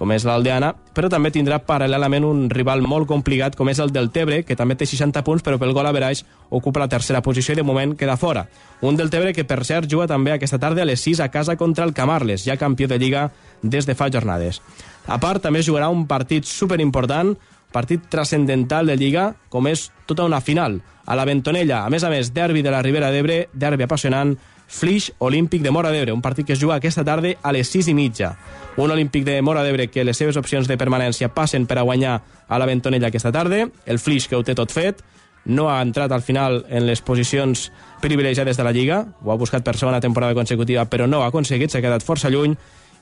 com 0.02 0.10
és 0.16 0.24
l'Aldeana, 0.26 0.72
però 0.98 1.12
també 1.14 1.30
tindrà 1.30 1.60
paral·lelament 1.62 2.26
un 2.26 2.48
rival 2.50 2.82
molt 2.82 3.06
complicat, 3.06 3.54
com 3.54 3.70
és 3.70 3.78
el 3.84 3.92
del 3.94 4.10
Tebre, 4.10 4.39
que 4.42 4.56
també 4.58 4.74
té 4.74 4.88
60 4.89 5.22
punts, 5.22 5.44
però 5.46 5.60
pel 5.62 5.76
gol 5.78 5.86
a 5.86 5.92
veraix 5.94 6.24
ocupa 6.50 6.82
la 6.82 6.89
tercera 6.89 7.22
posició 7.22 7.54
i 7.54 7.60
de 7.60 7.66
moment 7.68 7.94
queda 7.94 8.18
fora. 8.18 8.48
Un 8.82 8.98
del 8.98 9.12
Tebre 9.14 9.30
que, 9.38 9.46
per 9.46 9.60
cert, 9.62 9.86
juga 9.86 10.08
també 10.10 10.34
aquesta 10.34 10.58
tarda 10.58 10.82
a 10.82 10.89
les 10.89 11.06
6 11.06 11.22
a 11.22 11.30
casa 11.30 11.54
contra 11.54 11.86
el 11.86 11.94
Camarles, 11.94 12.48
ja 12.50 12.58
campió 12.58 12.89
de 12.89 12.98
Lliga 12.98 13.28
des 13.62 13.86
de 13.86 13.94
fa 13.94 14.10
jornades. 14.10 14.58
A 15.06 15.20
part, 15.22 15.44
també 15.46 15.62
jugarà 15.62 15.92
un 15.94 16.08
partit 16.10 16.50
superimportant, 16.50 17.36
partit 17.72 18.03
transcendental 18.11 18.88
de 18.88 18.97
Lliga, 18.99 19.32
com 19.49 19.67
és 19.72 19.89
tota 20.05 20.28
una 20.28 20.41
final. 20.41 20.82
A 21.05 21.15
la 21.17 21.26
Ventonella, 21.26 21.84
a 21.86 21.89
més 21.89 22.03
a 22.03 22.11
més, 22.13 22.34
derbi 22.34 22.61
de 22.61 22.72
la 22.72 22.82
Ribera 22.84 23.11
d'Ebre, 23.11 23.47
derbi 23.53 23.88
apassionant, 23.88 24.36
Flix 24.72 25.09
Olímpic 25.19 25.61
de 25.61 25.72
Mora 25.72 25.91
d'Ebre, 25.91 26.13
un 26.15 26.22
partit 26.24 26.47
que 26.47 26.53
es 26.53 26.59
juga 26.61 26.78
aquesta 26.80 27.03
tarda 27.03 27.34
a 27.43 27.51
les 27.51 27.67
6 27.67 27.89
i 27.91 27.93
mitja. 27.93 28.38
Un 28.80 28.91
Olímpic 28.91 29.26
de 29.28 29.41
Mora 29.41 29.65
d'Ebre 29.65 29.89
que 29.91 30.05
les 30.07 30.15
seves 30.15 30.38
opcions 30.39 30.69
de 30.69 30.78
permanència 30.80 31.34
passen 31.36 31.65
per 31.67 31.82
a 31.82 31.84
guanyar 31.84 32.22
a 32.47 32.59
la 32.59 32.69
Ventonella 32.69 33.09
aquesta 33.11 33.34
tarda, 33.36 33.65
el 33.86 33.99
Flix 33.99 34.30
que 34.32 34.39
ho 34.39 34.45
té 34.47 34.55
tot 34.55 34.72
fet, 34.72 35.03
no 35.45 35.69
ha 35.69 35.82
entrat 35.82 36.11
al 36.11 36.22
final 36.22 36.65
en 36.69 36.86
les 36.86 37.01
posicions 37.01 37.72
privilegiades 38.01 38.57
de 38.57 38.63
la 38.63 38.72
Lliga, 38.72 39.03
ho 39.22 39.32
ha 39.32 39.39
buscat 39.39 39.65
per 39.65 39.76
segona 39.76 39.99
temporada 39.99 40.38
consecutiva, 40.38 40.86
però 40.86 41.07
no 41.07 41.22
ha 41.22 41.28
aconseguit, 41.28 41.72
s'ha 41.72 41.84
quedat 41.84 42.05
força 42.05 42.32
lluny, 42.32 42.55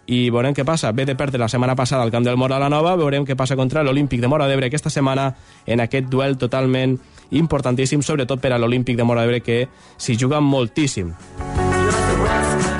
i 0.09 0.29
veurem 0.33 0.55
què 0.57 0.65
passa. 0.65 0.91
Ve 0.95 1.05
de 1.05 1.15
perdre 1.15 1.41
la 1.41 1.49
setmana 1.51 1.75
passada 1.77 2.01
al 2.03 2.11
camp 2.11 2.25
del 2.25 2.37
Mora 2.37 2.59
la 2.61 2.69
Nova, 2.71 2.95
veurem 2.97 3.27
què 3.27 3.37
passa 3.37 3.57
contra 3.59 3.83
l'Olímpic 3.85 4.21
de 4.21 4.31
Mora 4.31 4.47
d'Ebre 4.49 4.69
aquesta 4.69 4.89
setmana 4.89 5.29
en 5.67 5.85
aquest 5.85 6.09
duel 6.09 6.37
totalment 6.41 6.97
importantíssim, 7.37 8.01
sobretot 8.01 8.41
per 8.41 8.55
a 8.55 8.57
l'Olímpic 8.57 8.97
de 8.97 9.05
Mora 9.05 9.25
d'Ebre, 9.25 9.43
que 9.45 9.67
s'hi 9.97 10.17
juga 10.17 10.41
moltíssim. 10.41 11.13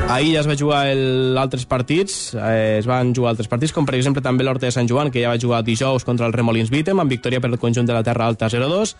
Ahir 0.10 0.32
ja 0.34 0.40
es 0.42 0.48
va 0.50 0.56
jugar 0.58 0.88
el, 0.90 1.38
altres 1.38 1.68
partits, 1.70 2.34
eh, 2.34 2.80
es 2.80 2.88
van 2.90 3.14
jugar 3.14 3.36
altres 3.36 3.48
partits, 3.48 3.76
com 3.76 3.86
per 3.86 3.94
exemple 3.94 4.24
també 4.26 4.42
l'Horta 4.44 4.66
de 4.66 4.74
Sant 4.74 4.90
Joan, 4.90 5.12
que 5.14 5.22
ja 5.22 5.30
va 5.30 5.38
jugar 5.38 5.62
dijous 5.62 6.02
contra 6.04 6.26
el 6.26 6.34
Remolins 6.34 6.72
Vítem, 6.74 6.98
amb 6.98 7.14
victòria 7.14 7.38
per 7.40 7.52
el 7.52 7.60
conjunt 7.62 7.86
de 7.86 7.94
la 7.94 8.02
Terra 8.02 8.26
Alta 8.26 8.50
0-2, 8.50 8.96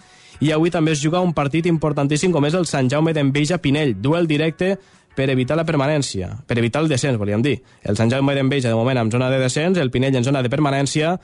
i 0.46 0.54
avui 0.54 0.70
també 0.70 0.94
es 0.94 1.02
juga 1.02 1.20
un 1.26 1.34
partit 1.34 1.66
importantíssim 1.66 2.32
com 2.32 2.46
és 2.46 2.54
el 2.54 2.70
Sant 2.70 2.92
Jaume 2.94 3.16
d'Enveja 3.18 3.58
Pinell, 3.58 3.96
duel 3.98 4.30
directe 4.30 4.76
per 5.16 5.30
evitar 5.30 5.58
la 5.58 5.66
permanència, 5.68 6.30
per 6.48 6.58
evitar 6.62 6.84
el 6.84 6.90
descens, 6.92 7.18
volíem 7.20 7.44
dir. 7.44 7.58
El 7.84 7.98
Sant 8.00 8.12
Jaume 8.12 8.36
d'Enveja, 8.38 8.70
de 8.70 8.78
moment, 8.78 8.98
en 9.02 9.12
zona 9.12 9.30
de 9.30 9.40
descens, 9.42 9.78
el 9.78 9.92
Pinell 9.92 10.16
en 10.16 10.24
zona 10.24 10.44
de 10.46 10.52
permanència, 10.52 11.18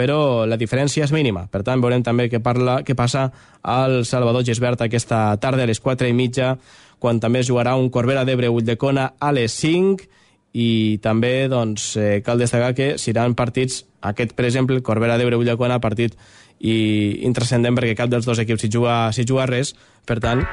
però 0.00 0.46
la 0.48 0.56
diferència 0.56 1.04
és 1.04 1.12
mínima. 1.12 1.46
Per 1.50 1.62
tant, 1.66 1.82
veurem 1.82 2.04
també 2.06 2.28
què, 2.32 2.40
parla, 2.40 2.80
què 2.86 2.96
passa 2.96 3.26
al 3.62 4.04
Salvador 4.08 4.46
Gisbert 4.46 4.86
aquesta 4.86 5.36
tarda 5.42 5.66
a 5.66 5.68
les 5.68 5.80
4 5.82 6.08
i 6.08 6.16
mitja, 6.16 6.54
quan 7.00 7.20
també 7.20 7.42
jugarà 7.44 7.74
un 7.80 7.90
Corbera 7.92 8.24
d'Ebre 8.28 8.48
Ulldecona 8.52 9.14
a 9.18 9.32
les 9.32 9.56
5 9.60 10.06
i 10.52 10.98
també 11.02 11.48
doncs, 11.48 11.94
eh, 11.96 12.22
cal 12.26 12.40
destacar 12.40 12.74
que 12.74 12.96
seran 12.98 13.36
partits, 13.38 13.84
aquest 14.00 14.34
per 14.34 14.46
exemple, 14.48 14.80
Corbera 14.82 15.18
d'Ebre 15.18 15.38
Ulldecona, 15.38 15.80
partit 15.80 16.16
i 16.60 17.20
intrascendent 17.24 17.76
perquè 17.76 17.96
cap 17.96 18.10
dels 18.12 18.26
dos 18.28 18.40
equips 18.42 18.66
s'hi 18.66 18.72
juga, 18.72 18.96
s'hi 19.16 19.24
juga 19.24 19.46
res, 19.48 19.74
per 20.04 20.18
tant, 20.20 20.44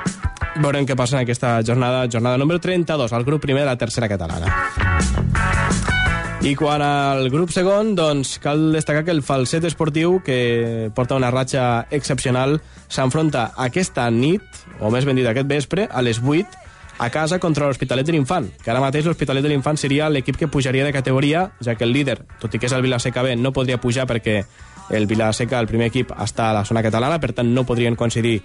veurem 0.62 0.86
què 0.88 0.96
passa 0.98 1.18
en 1.18 1.24
aquesta 1.24 1.58
jornada, 1.66 2.06
jornada 2.12 2.38
número 2.38 2.60
32, 2.60 3.14
al 3.14 3.26
grup 3.26 3.42
primer 3.42 3.64
de 3.64 3.70
la 3.70 3.78
tercera 3.78 4.10
catalana. 4.10 4.52
I 6.48 6.54
quan 6.56 6.84
al 6.86 7.30
grup 7.34 7.52
segon, 7.52 7.96
doncs, 7.98 8.38
cal 8.40 8.72
destacar 8.72 9.04
que 9.04 9.12
el 9.12 9.24
falset 9.26 9.66
esportiu, 9.68 10.22
que 10.24 10.92
porta 10.96 11.18
una 11.18 11.32
ratxa 11.34 11.88
excepcional, 11.92 12.60
s'enfronta 12.88 13.50
aquesta 13.58 14.06
nit, 14.14 14.46
o 14.80 14.92
més 14.94 15.08
ben 15.10 15.18
dit 15.18 15.28
aquest 15.28 15.50
vespre, 15.50 15.88
a 15.90 16.04
les 16.06 16.22
8, 16.24 16.68
a 17.00 17.10
casa 17.14 17.40
contra 17.40 17.68
l'Hospitalet 17.68 18.06
de 18.06 18.16
l'Infant, 18.16 18.48
que 18.64 18.72
ara 18.72 18.82
mateix 18.82 19.06
l'Hospitalet 19.06 19.44
de 19.46 19.52
l'Infant 19.52 19.78
seria 19.78 20.10
l'equip 20.10 20.38
que 20.38 20.48
pujaria 20.48 20.86
de 20.86 20.94
categoria, 20.94 21.50
ja 21.62 21.76
que 21.76 21.86
el 21.86 21.94
líder, 21.94 22.22
tot 22.42 22.54
i 22.54 22.62
que 22.62 22.70
és 22.70 22.74
el 22.74 22.86
Vilaseca 22.86 23.26
B, 23.26 23.36
no 23.36 23.54
podria 23.54 23.82
pujar 23.82 24.08
perquè 24.10 24.40
el 24.90 25.06
Vilaseca, 25.06 25.60
el 25.60 25.68
primer 25.68 25.92
equip, 25.92 26.14
està 26.16 26.50
a 26.50 26.56
la 26.56 26.64
zona 26.66 26.86
catalana, 26.86 27.20
per 27.20 27.34
tant 27.38 27.52
no 27.54 27.66
podrien 27.68 27.98
coincidir 28.00 28.40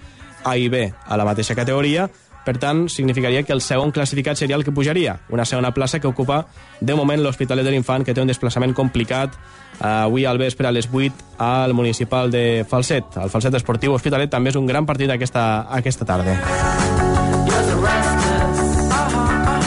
A 0.45 0.57
i 0.57 0.69
B 0.69 0.89
a 0.91 1.17
la 1.17 1.27
mateixa 1.29 1.57
categoria, 1.59 2.09
per 2.45 2.59
tant, 2.59 2.89
significaria 2.91 3.45
que 3.47 3.53
el 3.55 3.61
segon 3.63 3.93
classificat 3.95 4.37
seria 4.37 4.57
el 4.57 4.65
que 4.65 4.73
pujaria, 4.75 5.21
una 5.31 5.45
segona 5.45 5.71
plaça 5.75 6.01
que 6.01 6.11
ocupa 6.11 6.47
de 6.81 6.95
moment 6.99 7.23
l'Hospitalet 7.23 7.65
de 7.65 7.71
l'Infant, 7.71 8.03
que 8.05 8.15
té 8.15 8.23
un 8.23 8.31
desplaçament 8.31 8.75
complicat 8.75 9.37
eh, 9.37 9.87
avui 9.87 10.27
al 10.27 10.43
vespre 10.43 10.67
a 10.67 10.75
les 10.75 10.89
8 10.91 11.39
al 11.39 11.75
municipal 11.75 12.31
de 12.35 12.65
Falset. 12.69 13.17
El 13.23 13.31
Falset 13.31 13.55
Esportiu 13.55 13.95
Hospitalet 13.95 14.31
també 14.31 14.51
és 14.51 14.59
un 14.59 14.67
gran 14.67 14.87
partit 14.87 15.11
aquesta, 15.15 15.69
aquesta 15.71 16.09
tarda. 16.09 16.35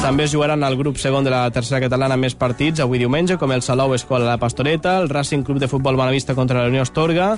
També 0.05 0.27
jugaran 0.29 0.61
al 0.61 0.75
grup 0.77 0.99
segon 1.01 1.25
de 1.25 1.31
la 1.33 1.47
tercera 1.49 1.79
catalana 1.81 2.13
més 2.13 2.35
partits 2.37 2.83
avui 2.83 2.99
diumenge, 3.01 3.39
com 3.41 3.49
el 3.55 3.63
Salou 3.65 3.95
Escola 3.95 4.27
La 4.27 4.35
Pastoreta, 4.37 4.99
el 5.01 5.09
Racing 5.09 5.41
Club 5.41 5.57
de 5.57 5.67
Futbol 5.67 5.97
Bonavista 5.97 6.35
contra 6.37 6.61
la 6.61 6.69
Unió 6.69 6.83
Astorga, 6.85 7.31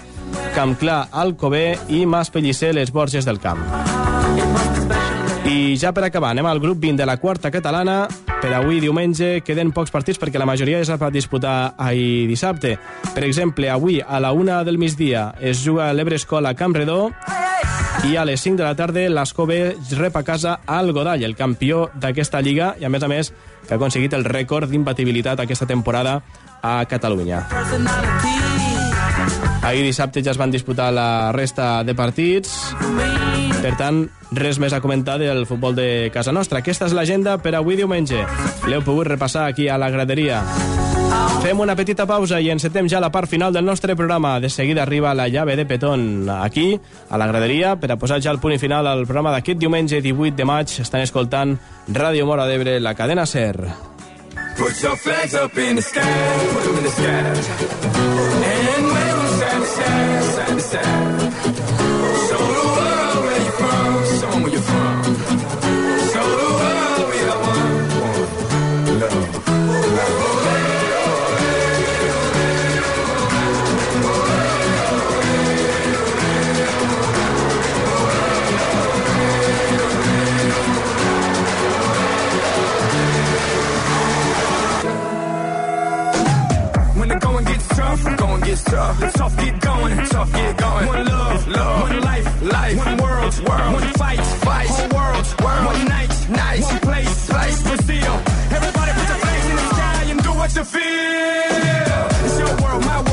Camp 0.53 0.76
Clar 0.76 1.05
Alcobé 1.15 1.78
i 1.88 2.03
Mas 2.05 2.28
Pellicer 2.30 2.74
les 2.76 2.91
Borges 2.91 3.24
del 3.24 3.39
Camp. 3.39 3.63
I 5.47 5.78
ja 5.80 5.93
per 5.95 6.03
acabar, 6.09 6.34
anem 6.36 6.51
al 6.51 6.59
grup 6.59 6.84
20 6.84 6.99
de 6.99 7.07
la 7.07 7.15
quarta 7.24 7.53
catalana. 7.55 8.01
Per 8.41 8.51
avui 8.51 8.84
diumenge 8.84 9.38
queden 9.47 9.72
pocs 9.72 9.95
partits 9.95 10.20
perquè 10.20 10.36
la 10.36 10.49
majoria 10.49 10.84
ja 10.84 10.97
es 10.97 10.99
va 10.99 11.07
disputar 11.09 11.55
ahir 11.80 12.28
dissabte. 12.28 12.76
Per 13.15 13.24
exemple, 13.24 13.72
avui 13.72 14.01
a 14.03 14.20
la 14.20 14.36
una 14.36 14.65
del 14.68 14.78
migdia 14.78 15.30
es 15.39 15.63
juga 15.63 15.93
l'Ebre 15.95 16.20
Escola 16.20 16.51
Camp 16.53 16.76
Redó 16.76 17.13
i 18.06 18.16
a 18.16 18.26
les 18.26 18.41
5 18.41 18.58
de 18.58 18.64
la 18.64 18.76
tarda 18.78 19.08
l'Escove 19.10 19.76
rep 19.98 20.16
a 20.16 20.24
casa 20.24 20.60
al 20.66 20.91
Godall, 20.93 21.24
el 21.24 21.36
campió 21.36 21.88
d'aquesta 21.95 22.41
lliga 22.41 22.76
i 22.80 22.86
a 22.86 22.89
més 22.93 23.04
a 23.04 23.10
més 23.10 23.32
que 23.66 23.74
ha 23.74 23.78
aconseguit 23.80 24.14
el 24.14 24.26
rècord 24.26 24.70
d'imbatibilitat 24.70 25.41
aquesta 25.41 25.66
temporada 25.66 26.22
a 26.62 26.86
Catalunya. 26.86 27.48
Ahir 29.68 29.84
dissabte 29.84 30.24
ja 30.24 30.32
es 30.32 30.39
van 30.39 30.52
disputar 30.54 30.91
la 30.93 31.32
resta 31.36 31.84
de 31.84 31.95
partits. 31.95 32.54
Per 33.62 33.74
tant, 33.76 34.06
res 34.32 34.62
més 34.64 34.72
a 34.72 34.80
comentar 34.80 35.18
del 35.20 35.45
futbol 35.50 35.76
de 35.76 36.10
casa 36.14 36.32
nostra. 36.32 36.62
Aquesta 36.62 36.88
és 36.88 36.95
l'agenda 36.95 37.38
per 37.41 37.56
avui 37.58 37.76
diumenge. 37.76 38.24
L'heu 38.70 38.86
pogut 38.86 39.10
repassar 39.10 39.48
aquí 39.50 39.68
a 39.68 39.78
la 39.82 39.89
graderia. 39.91 40.43
Fem 41.41 41.59
una 41.63 41.76
petita 41.76 42.05
pausa 42.05 42.39
i 42.43 42.49
encetem 42.51 42.89
ja 42.91 42.99
la 42.99 43.11
part 43.11 43.30
final 43.30 43.53
del 43.53 43.65
nostre 43.65 43.95
programa. 43.95 44.39
De 44.39 44.49
seguida 44.49 44.82
arriba 44.84 45.13
la 45.13 45.28
llave 45.28 45.55
de 45.55 45.65
petón 45.65 46.30
aquí, 46.30 46.80
a 47.09 47.18
la 47.18 47.28
graderia, 47.28 47.76
per 47.80 47.91
a 47.91 47.97
posar 47.97 48.22
ja 48.22 48.32
el 48.32 48.39
punt 48.39 48.55
i 48.55 48.59
final 48.59 48.88
al 48.88 49.05
programa 49.05 49.32
d'aquest 49.32 49.59
diumenge 49.59 50.01
18 50.01 50.36
de 50.36 50.45
maig. 50.45 50.80
Estan 50.82 51.01
escoltant 51.01 51.57
Ràdio 51.88 52.26
Mora 52.26 52.47
d'Ebre, 52.47 52.80
la 52.80 52.95
cadena 52.95 53.26
SER. 53.26 53.55
Put 54.57 54.82
your 54.82 54.97
flags 54.97 55.36
up 55.36 55.57
in 55.57 55.76
the 55.76 55.82
sky, 55.82 56.01
put 56.53 56.63
them 56.63 56.78
in 56.78 56.84
the 56.84 56.89
sky. 56.89 57.68
And 58.59 59.28
side 59.38 59.59
to 59.59 59.65
side, 59.65 60.24
side 60.24 60.47
to 60.47 60.59
side. 60.59 61.16
Gets 88.58 88.72
tough. 88.72 88.99
The 88.99 89.08
tough 89.18 89.38
get 89.38 89.60
going, 89.62 89.97
tough 90.08 90.34
get 90.34 90.58
going. 90.58 90.88
One 90.88 91.05
love, 91.05 91.47
love. 91.47 91.89
One 91.89 92.01
life, 92.01 92.41
life. 92.41 92.78
One 92.78 92.97
world, 92.97 93.39
world. 93.47 93.74
One 93.74 93.93
fight, 93.93 94.20
fight. 94.20 94.68
Whole 94.68 94.89
world, 94.97 95.26
world. 95.43 95.66
One 95.66 95.86
night, 95.86 96.30
nice. 96.30 96.66
One 96.72 96.80
place, 96.80 97.30
place, 97.30 97.64
Brazil. 97.64 98.14
Everybody 98.58 98.91
put 98.97 99.08
your 99.08 99.20
flags 99.24 99.45
in 99.49 99.55
the 99.55 99.68
sky 99.76 100.03
and 100.12 100.24
do 100.24 100.32
what 100.34 100.55
you 100.55 100.64
feel. 100.64 102.01
It's 102.26 102.39
your 102.39 102.55
world, 102.62 102.86
my 102.86 102.97
world 102.97 103.07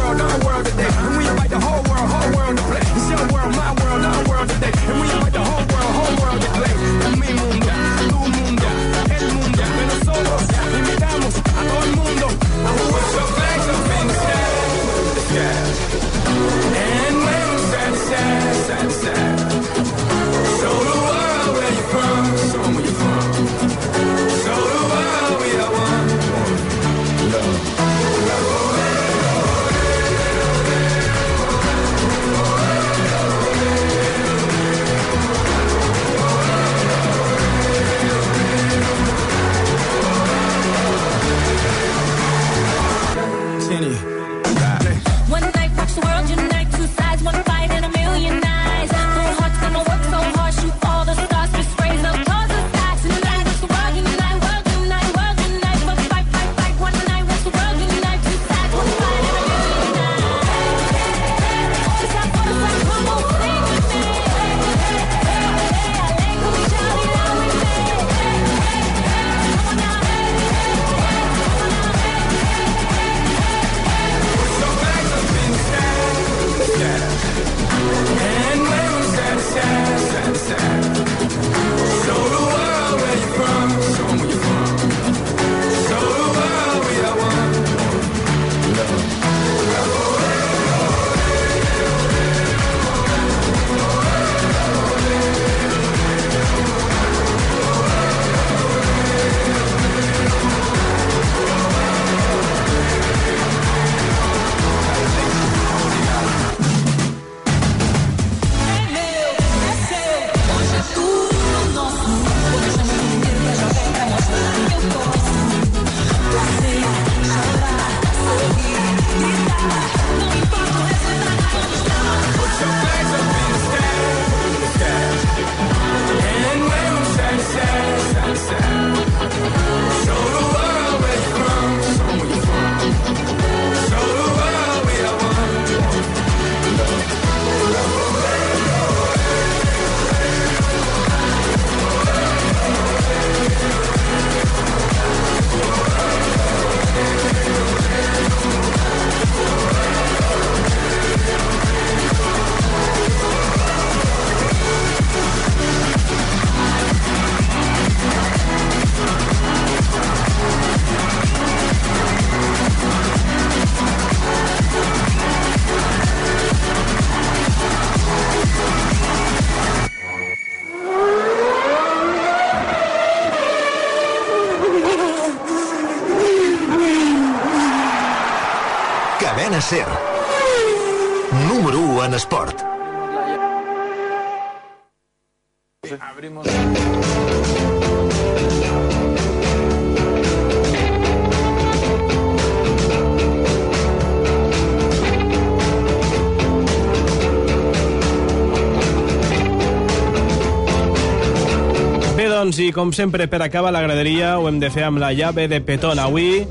com 202.75 202.93
sempre, 202.93 203.29
per 203.31 203.41
acabar 203.41 203.71
la 203.73 203.81
graderia, 203.81 204.35
ho 204.39 204.49
hem 204.51 204.59
de 204.61 204.69
fer 204.75 204.83
amb 204.85 204.99
la 204.99 205.13
llave 205.15 205.47
de 205.49 205.61
Petón. 205.63 206.01
Avui 206.03 206.43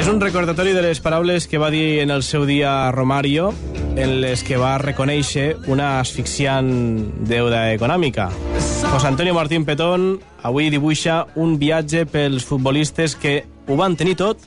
és 0.00 0.08
un 0.08 0.18
recordatori 0.18 0.72
de 0.72 0.82
les 0.82 0.98
paraules 1.04 1.46
que 1.46 1.60
va 1.60 1.68
dir 1.70 2.00
en 2.00 2.10
el 2.10 2.24
seu 2.24 2.46
dia 2.48 2.90
Romario, 2.90 3.52
en 3.96 4.16
les 4.22 4.42
que 4.42 4.56
va 4.56 4.78
reconèixer 4.80 5.46
una 5.68 6.00
asfixiant 6.00 6.70
deuda 7.28 7.68
econòmica. 7.74 8.30
José 8.90 9.06
Antonio 9.12 9.36
Martín 9.36 9.68
Petón 9.68 10.16
avui 10.42 10.72
dibuixa 10.72 11.26
un 11.36 11.58
viatge 11.60 12.06
pels 12.08 12.48
futbolistes 12.48 13.14
que 13.14 13.42
ho 13.68 13.76
van 13.76 13.96
tenir 13.96 14.16
tot, 14.16 14.40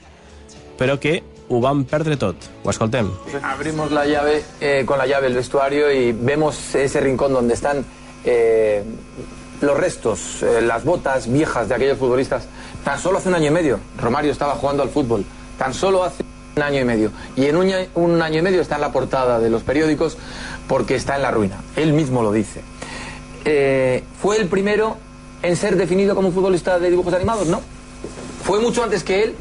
però 0.79 0.97
que 0.99 1.19
ho 1.49 1.61
van 1.61 1.85
perdre 1.85 2.17
tot. 2.17 2.49
Ho 2.63 2.73
escoltem. 2.73 3.09
Abrimos 3.43 3.91
la 3.91 4.05
llave 4.05 4.41
eh, 4.59 4.83
con 4.85 4.97
la 4.97 5.05
llave 5.05 5.27
el 5.27 5.35
vestuario 5.35 5.91
y 5.91 6.13
vemos 6.13 6.73
ese 6.75 6.99
rincón 6.99 7.33
donde 7.33 7.53
están 7.53 7.85
eh, 8.25 8.83
los 9.61 9.77
restos, 9.77 10.41
eh, 10.43 10.61
las 10.61 10.83
botas 10.83 11.31
viejas 11.31 11.67
de 11.69 11.75
aquellos 11.75 11.97
futbolistas. 11.97 12.43
Tan 12.83 12.99
solo 12.99 13.17
hace 13.17 13.29
un 13.29 13.35
año 13.35 13.47
y 13.47 13.51
medio, 13.51 13.79
Romario 13.97 14.31
estaba 14.31 14.53
jugando 14.55 14.83
al 14.83 14.89
fútbol. 14.89 15.25
Tan 15.57 15.73
solo 15.73 16.03
hace 16.03 16.23
un 16.55 16.63
año 16.63 16.79
y 16.79 16.85
medio. 16.85 17.11
Y 17.35 17.45
en 17.45 17.57
un, 17.57 18.21
año- 18.21 18.39
y 18.39 18.41
medio 18.41 18.61
está 18.61 18.75
en 18.75 18.81
la 18.81 18.91
portada 18.91 19.39
de 19.39 19.49
los 19.49 19.63
periódicos 19.63 20.17
porque 20.67 20.95
está 20.95 21.15
en 21.17 21.21
la 21.23 21.31
ruina. 21.31 21.57
Él 21.75 21.93
mismo 21.93 22.23
lo 22.23 22.31
dice. 22.31 22.61
Eh, 23.45 24.03
¿Fue 24.21 24.37
el 24.37 24.47
primero 24.47 24.97
en 25.41 25.55
ser 25.55 25.75
definido 25.77 26.15
como 26.15 26.31
futbolista 26.31 26.79
de 26.79 26.89
dibujos 26.89 27.13
animados? 27.13 27.47
No. 27.47 27.61
Fue 28.43 28.59
mucho 28.59 28.83
antes 28.83 29.03
que 29.03 29.23
él 29.23 29.35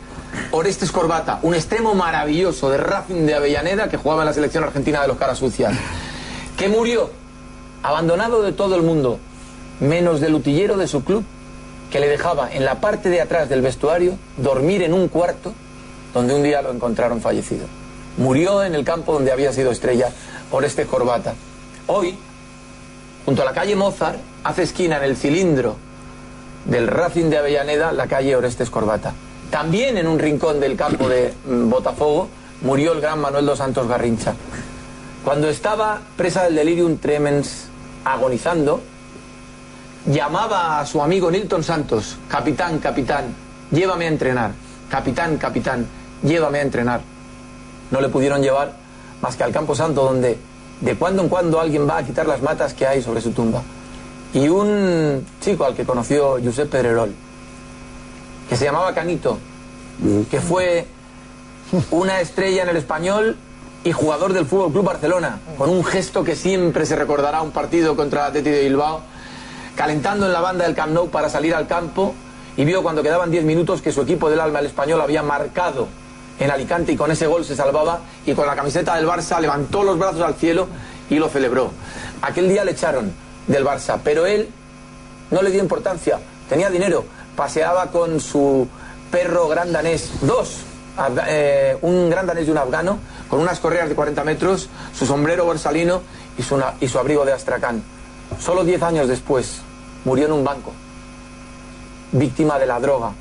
Orestes 0.50 0.92
Corbata, 0.92 1.38
un 1.42 1.54
extremo 1.54 1.94
maravilloso 1.94 2.68
de 2.70 2.76
Racing 2.78 3.24
de 3.26 3.34
Avellaneda 3.34 3.88
que 3.88 3.96
jugaba 3.96 4.22
en 4.22 4.26
la 4.26 4.32
selección 4.34 4.62
argentina 4.64 5.00
de 5.00 5.08
los 5.08 5.16
caras 5.16 5.38
sucias, 5.38 5.74
que 6.56 6.68
murió 6.68 7.10
abandonado 7.82 8.42
de 8.42 8.52
todo 8.52 8.76
el 8.76 8.82
mundo, 8.82 9.18
menos 9.80 10.20
del 10.20 10.34
utillero 10.34 10.76
de 10.76 10.88
su 10.88 11.04
club, 11.04 11.24
que 11.90 12.00
le 12.00 12.08
dejaba 12.08 12.52
en 12.52 12.64
la 12.64 12.80
parte 12.80 13.08
de 13.08 13.20
atrás 13.20 13.48
del 13.48 13.62
vestuario 13.62 14.18
dormir 14.36 14.82
en 14.82 14.92
un 14.92 15.08
cuarto 15.08 15.54
donde 16.12 16.34
un 16.34 16.42
día 16.42 16.62
lo 16.62 16.72
encontraron 16.72 17.20
fallecido. 17.20 17.66
Murió 18.16 18.64
en 18.64 18.74
el 18.74 18.84
campo 18.84 19.12
donde 19.12 19.32
había 19.32 19.52
sido 19.52 19.70
estrella 19.70 20.10
Orestes 20.50 20.86
Corbata. 20.86 21.34
Hoy, 21.86 22.16
junto 23.24 23.42
a 23.42 23.44
la 23.44 23.52
calle 23.52 23.76
Mozart, 23.76 24.18
hace 24.44 24.62
esquina 24.62 24.98
en 24.98 25.04
el 25.04 25.16
cilindro 25.16 25.76
del 26.64 26.88
Racing 26.88 27.30
de 27.30 27.38
Avellaneda 27.38 27.92
la 27.92 28.06
calle 28.06 28.36
Orestes 28.36 28.70
Corbata. 28.70 29.14
También 29.50 29.96
en 29.96 30.06
un 30.06 30.18
rincón 30.18 30.60
del 30.60 30.76
campo 30.76 31.08
de 31.08 31.32
mm, 31.46 31.70
Botafogo 31.70 32.28
murió 32.62 32.92
el 32.92 33.00
gran 33.00 33.20
Manuel 33.20 33.46
dos 33.46 33.58
Santos 33.58 33.88
Garrincha. 33.88 34.34
Cuando 35.24 35.48
estaba 35.48 36.00
presa 36.16 36.44
del 36.44 36.56
delirium 36.56 36.98
tremens 36.98 37.68
agonizando, 38.04 38.80
llamaba 40.08 40.80
a 40.80 40.86
su 40.86 41.02
amigo 41.02 41.30
Nilton 41.30 41.62
Santos, 41.62 42.16
capitán, 42.28 42.78
capitán, 42.78 43.26
llévame 43.70 44.06
a 44.06 44.08
entrenar, 44.08 44.52
capitán, 44.90 45.36
capitán, 45.36 45.86
llévame 46.22 46.58
a 46.58 46.62
entrenar. 46.62 47.00
No 47.90 48.00
le 48.00 48.08
pudieron 48.08 48.42
llevar 48.42 48.72
más 49.20 49.36
que 49.36 49.44
al 49.44 49.52
Campo 49.52 49.74
Santo, 49.74 50.04
donde 50.04 50.38
de 50.80 50.94
cuando 50.94 51.22
en 51.22 51.28
cuando 51.28 51.60
alguien 51.60 51.88
va 51.88 51.98
a 51.98 52.04
quitar 52.04 52.26
las 52.26 52.40
matas 52.42 52.72
que 52.72 52.86
hay 52.86 53.02
sobre 53.02 53.20
su 53.20 53.32
tumba. 53.32 53.62
Y 54.32 54.48
un 54.48 55.26
chico 55.40 55.64
al 55.64 55.74
que 55.74 55.84
conoció 55.84 56.38
Josep 56.42 56.70
Pedrerol, 56.70 57.14
que 58.48 58.56
se 58.56 58.64
llamaba 58.64 58.94
Canito, 58.94 59.38
que 60.30 60.40
fue 60.40 60.86
una 61.90 62.20
estrella 62.20 62.62
en 62.62 62.68
el 62.70 62.76
español 62.76 63.36
y 63.84 63.92
jugador 63.92 64.32
del 64.32 64.46
Fútbol 64.46 64.72
Club 64.72 64.84
Barcelona, 64.84 65.40
con 65.56 65.70
un 65.70 65.84
gesto 65.84 66.24
que 66.24 66.36
siempre 66.36 66.86
se 66.86 66.96
recordará 66.96 67.42
un 67.42 67.50
partido 67.50 67.96
contra 67.96 68.26
Atleti 68.26 68.50
de 68.50 68.64
Bilbao, 68.64 69.02
calentando 69.78 70.26
en 70.26 70.32
la 70.32 70.40
banda 70.40 70.64
del 70.64 70.74
Camp 70.74 70.92
Nou 70.92 71.08
para 71.08 71.30
salir 71.30 71.54
al 71.54 71.68
campo 71.68 72.12
y 72.56 72.64
vio 72.64 72.82
cuando 72.82 73.00
quedaban 73.00 73.30
10 73.30 73.44
minutos 73.44 73.80
que 73.80 73.92
su 73.92 74.02
equipo 74.02 74.28
del 74.28 74.40
alma, 74.40 74.58
el 74.58 74.66
español, 74.66 75.00
había 75.00 75.22
marcado 75.22 75.86
en 76.40 76.50
Alicante 76.50 76.90
y 76.90 76.96
con 76.96 77.12
ese 77.12 77.28
gol 77.28 77.44
se 77.44 77.54
salvaba 77.54 78.00
y 78.26 78.34
con 78.34 78.44
la 78.48 78.56
camiseta 78.56 78.96
del 78.96 79.06
Barça 79.06 79.40
levantó 79.40 79.84
los 79.84 79.96
brazos 79.96 80.22
al 80.22 80.34
cielo 80.34 80.66
y 81.08 81.20
lo 81.20 81.28
celebró. 81.28 81.70
Aquel 82.22 82.48
día 82.48 82.64
le 82.64 82.72
echaron 82.72 83.12
del 83.46 83.64
Barça, 83.64 84.00
pero 84.02 84.26
él 84.26 84.48
no 85.30 85.42
le 85.42 85.50
dio 85.52 85.62
importancia, 85.62 86.18
tenía 86.48 86.70
dinero, 86.70 87.04
paseaba 87.36 87.92
con 87.92 88.18
su 88.18 88.66
perro 89.12 89.46
gran 89.46 89.70
danés, 89.70 90.10
dos, 90.22 90.62
eh, 91.28 91.78
un 91.82 92.10
gran 92.10 92.26
danés 92.26 92.48
y 92.48 92.50
un 92.50 92.58
afgano, 92.58 92.98
con 93.30 93.38
unas 93.38 93.60
correas 93.60 93.88
de 93.88 93.94
40 93.94 94.24
metros, 94.24 94.68
su 94.92 95.06
sombrero 95.06 95.44
borsalino 95.44 96.02
y 96.36 96.42
su, 96.42 96.60
y 96.80 96.88
su 96.88 96.98
abrigo 96.98 97.24
de 97.24 97.32
astracán. 97.32 97.80
Solo 98.40 98.64
10 98.64 98.82
años 98.82 99.08
después, 99.08 99.62
murió 100.04 100.26
en 100.26 100.32
un 100.32 100.44
banco, 100.44 100.72
víctima 102.12 102.58
de 102.58 102.66
la 102.66 102.80
droga, 102.80 103.12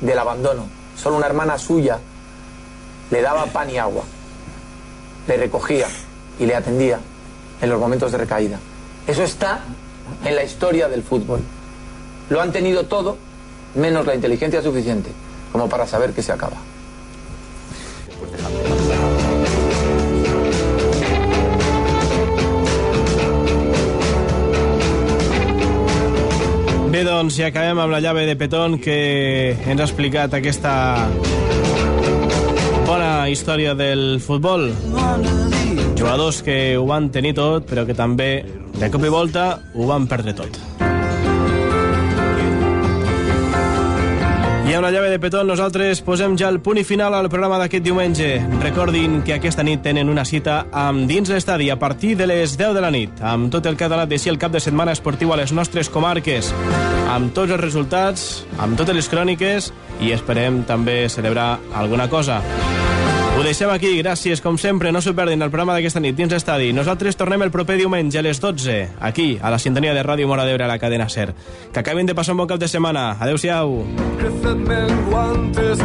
del 0.00 0.18
abandono. 0.18 0.66
Solo 0.96 1.16
una 1.16 1.26
hermana 1.26 1.58
suya 1.58 1.98
le 3.10 3.22
daba 3.22 3.46
pan 3.46 3.70
y 3.70 3.78
agua, 3.78 4.04
le 5.26 5.36
recogía 5.36 5.86
y 6.38 6.46
le 6.46 6.54
atendía 6.54 6.98
en 7.60 7.70
los 7.70 7.80
momentos 7.80 8.12
de 8.12 8.18
recaída. 8.18 8.58
Eso 9.06 9.22
está 9.22 9.60
en 10.24 10.34
la 10.34 10.44
historia 10.44 10.88
del 10.88 11.02
fútbol. 11.02 11.40
Lo 12.30 12.40
han 12.40 12.52
tenido 12.52 12.86
todo 12.86 13.16
menos 13.74 14.06
la 14.06 14.14
inteligencia 14.14 14.62
suficiente 14.62 15.10
como 15.52 15.68
para 15.68 15.86
saber 15.86 16.12
que 16.12 16.22
se 16.22 16.32
acaba. 16.32 16.56
Bé, 26.94 27.00
doncs, 27.02 27.34
ja 27.40 27.48
acabem 27.50 27.80
amb 27.82 27.90
la 27.90 27.98
llave 27.98 28.22
de 28.22 28.36
Petón 28.38 28.76
que 28.78 28.94
ens 29.66 29.80
ha 29.82 29.86
explicat 29.88 30.36
aquesta 30.36 30.74
bona 32.86 33.26
història 33.32 33.72
del 33.74 34.20
futbol. 34.22 34.68
Jugadors 35.98 36.38
que 36.46 36.76
ho 36.78 36.86
van 36.86 37.10
tenir 37.10 37.34
tot, 37.34 37.66
però 37.66 37.82
que 37.82 37.98
també, 37.98 38.28
de 38.78 38.92
cop 38.94 39.02
i 39.02 39.10
volta, 39.10 39.48
ho 39.74 39.90
van 39.90 40.06
perdre 40.06 40.36
tot. 40.38 40.60
I 44.64 44.72
amb 44.72 44.86
la 44.86 44.90
llave 44.90 45.10
de 45.12 45.18
Petón 45.20 45.44
nosaltres 45.46 46.00
posem 46.00 46.38
ja 46.40 46.48
el 46.48 46.56
punt 46.64 46.78
i 46.80 46.84
final 46.88 47.12
al 47.12 47.28
programa 47.28 47.58
d'aquest 47.60 47.84
diumenge. 47.84 48.28
Recordin 48.62 49.18
que 49.26 49.34
aquesta 49.36 49.62
nit 49.62 49.82
tenen 49.84 50.08
una 50.08 50.24
cita 50.24 50.62
amb 50.72 51.04
Dins 51.10 51.28
l'Estadi 51.28 51.68
a 51.68 51.76
partir 51.78 52.14
de 52.16 52.26
les 52.30 52.56
10 52.56 52.72
de 52.72 52.80
la 52.80 52.90
nit, 52.90 53.20
amb 53.20 53.52
tot 53.52 53.68
el 53.68 53.76
donat 53.76 54.08
de 54.08 54.18
si 54.18 54.32
el 54.32 54.40
cap 54.40 54.52
de 54.52 54.64
setmana 54.64 54.96
esportiu 54.96 55.34
a 55.34 55.36
les 55.36 55.52
nostres 55.52 55.92
comarques, 55.92 56.48
amb 57.12 57.34
tots 57.36 57.52
els 57.52 57.60
resultats, 57.60 58.46
amb 58.56 58.78
totes 58.80 58.96
les 58.96 59.08
cròniques 59.12 59.70
i 60.00 60.16
esperem 60.16 60.64
també 60.64 61.10
celebrar 61.10 61.58
alguna 61.74 62.08
cosa. 62.08 62.40
deixem 63.44 63.70
aquí. 63.70 63.92
Gràcies, 64.00 64.40
com 64.40 64.56
sempre. 64.58 64.90
No 64.92 65.02
s'ho 65.04 65.12
perdin 65.16 65.44
el 65.44 65.50
programa 65.52 65.76
d'aquesta 65.76 66.00
nit 66.00 66.16
dins 66.16 66.32
Estadi. 66.32 66.72
Nosaltres 66.72 67.18
tornem 67.20 67.44
el 67.44 67.52
proper 67.52 67.76
diumenge 67.76 68.18
a 68.18 68.24
les 68.24 68.40
12, 68.40 68.78
aquí, 69.00 69.38
a 69.40 69.52
la 69.52 69.60
sintonia 69.60 69.94
de 69.94 70.02
Ràdio 70.02 70.26
Mora 70.30 70.46
d'Ebre, 70.48 70.64
a 70.64 70.70
la 70.70 70.78
cadena 70.80 71.08
SER. 71.08 71.34
Que 71.72 71.80
acabin 71.80 72.06
de 72.06 72.14
passar 72.14 72.34
un 72.34 72.42
bon 72.44 72.58
de 72.58 72.68
setmana. 72.68 73.12
Adéu-siau. 73.20 73.84
guantes, 75.10 75.78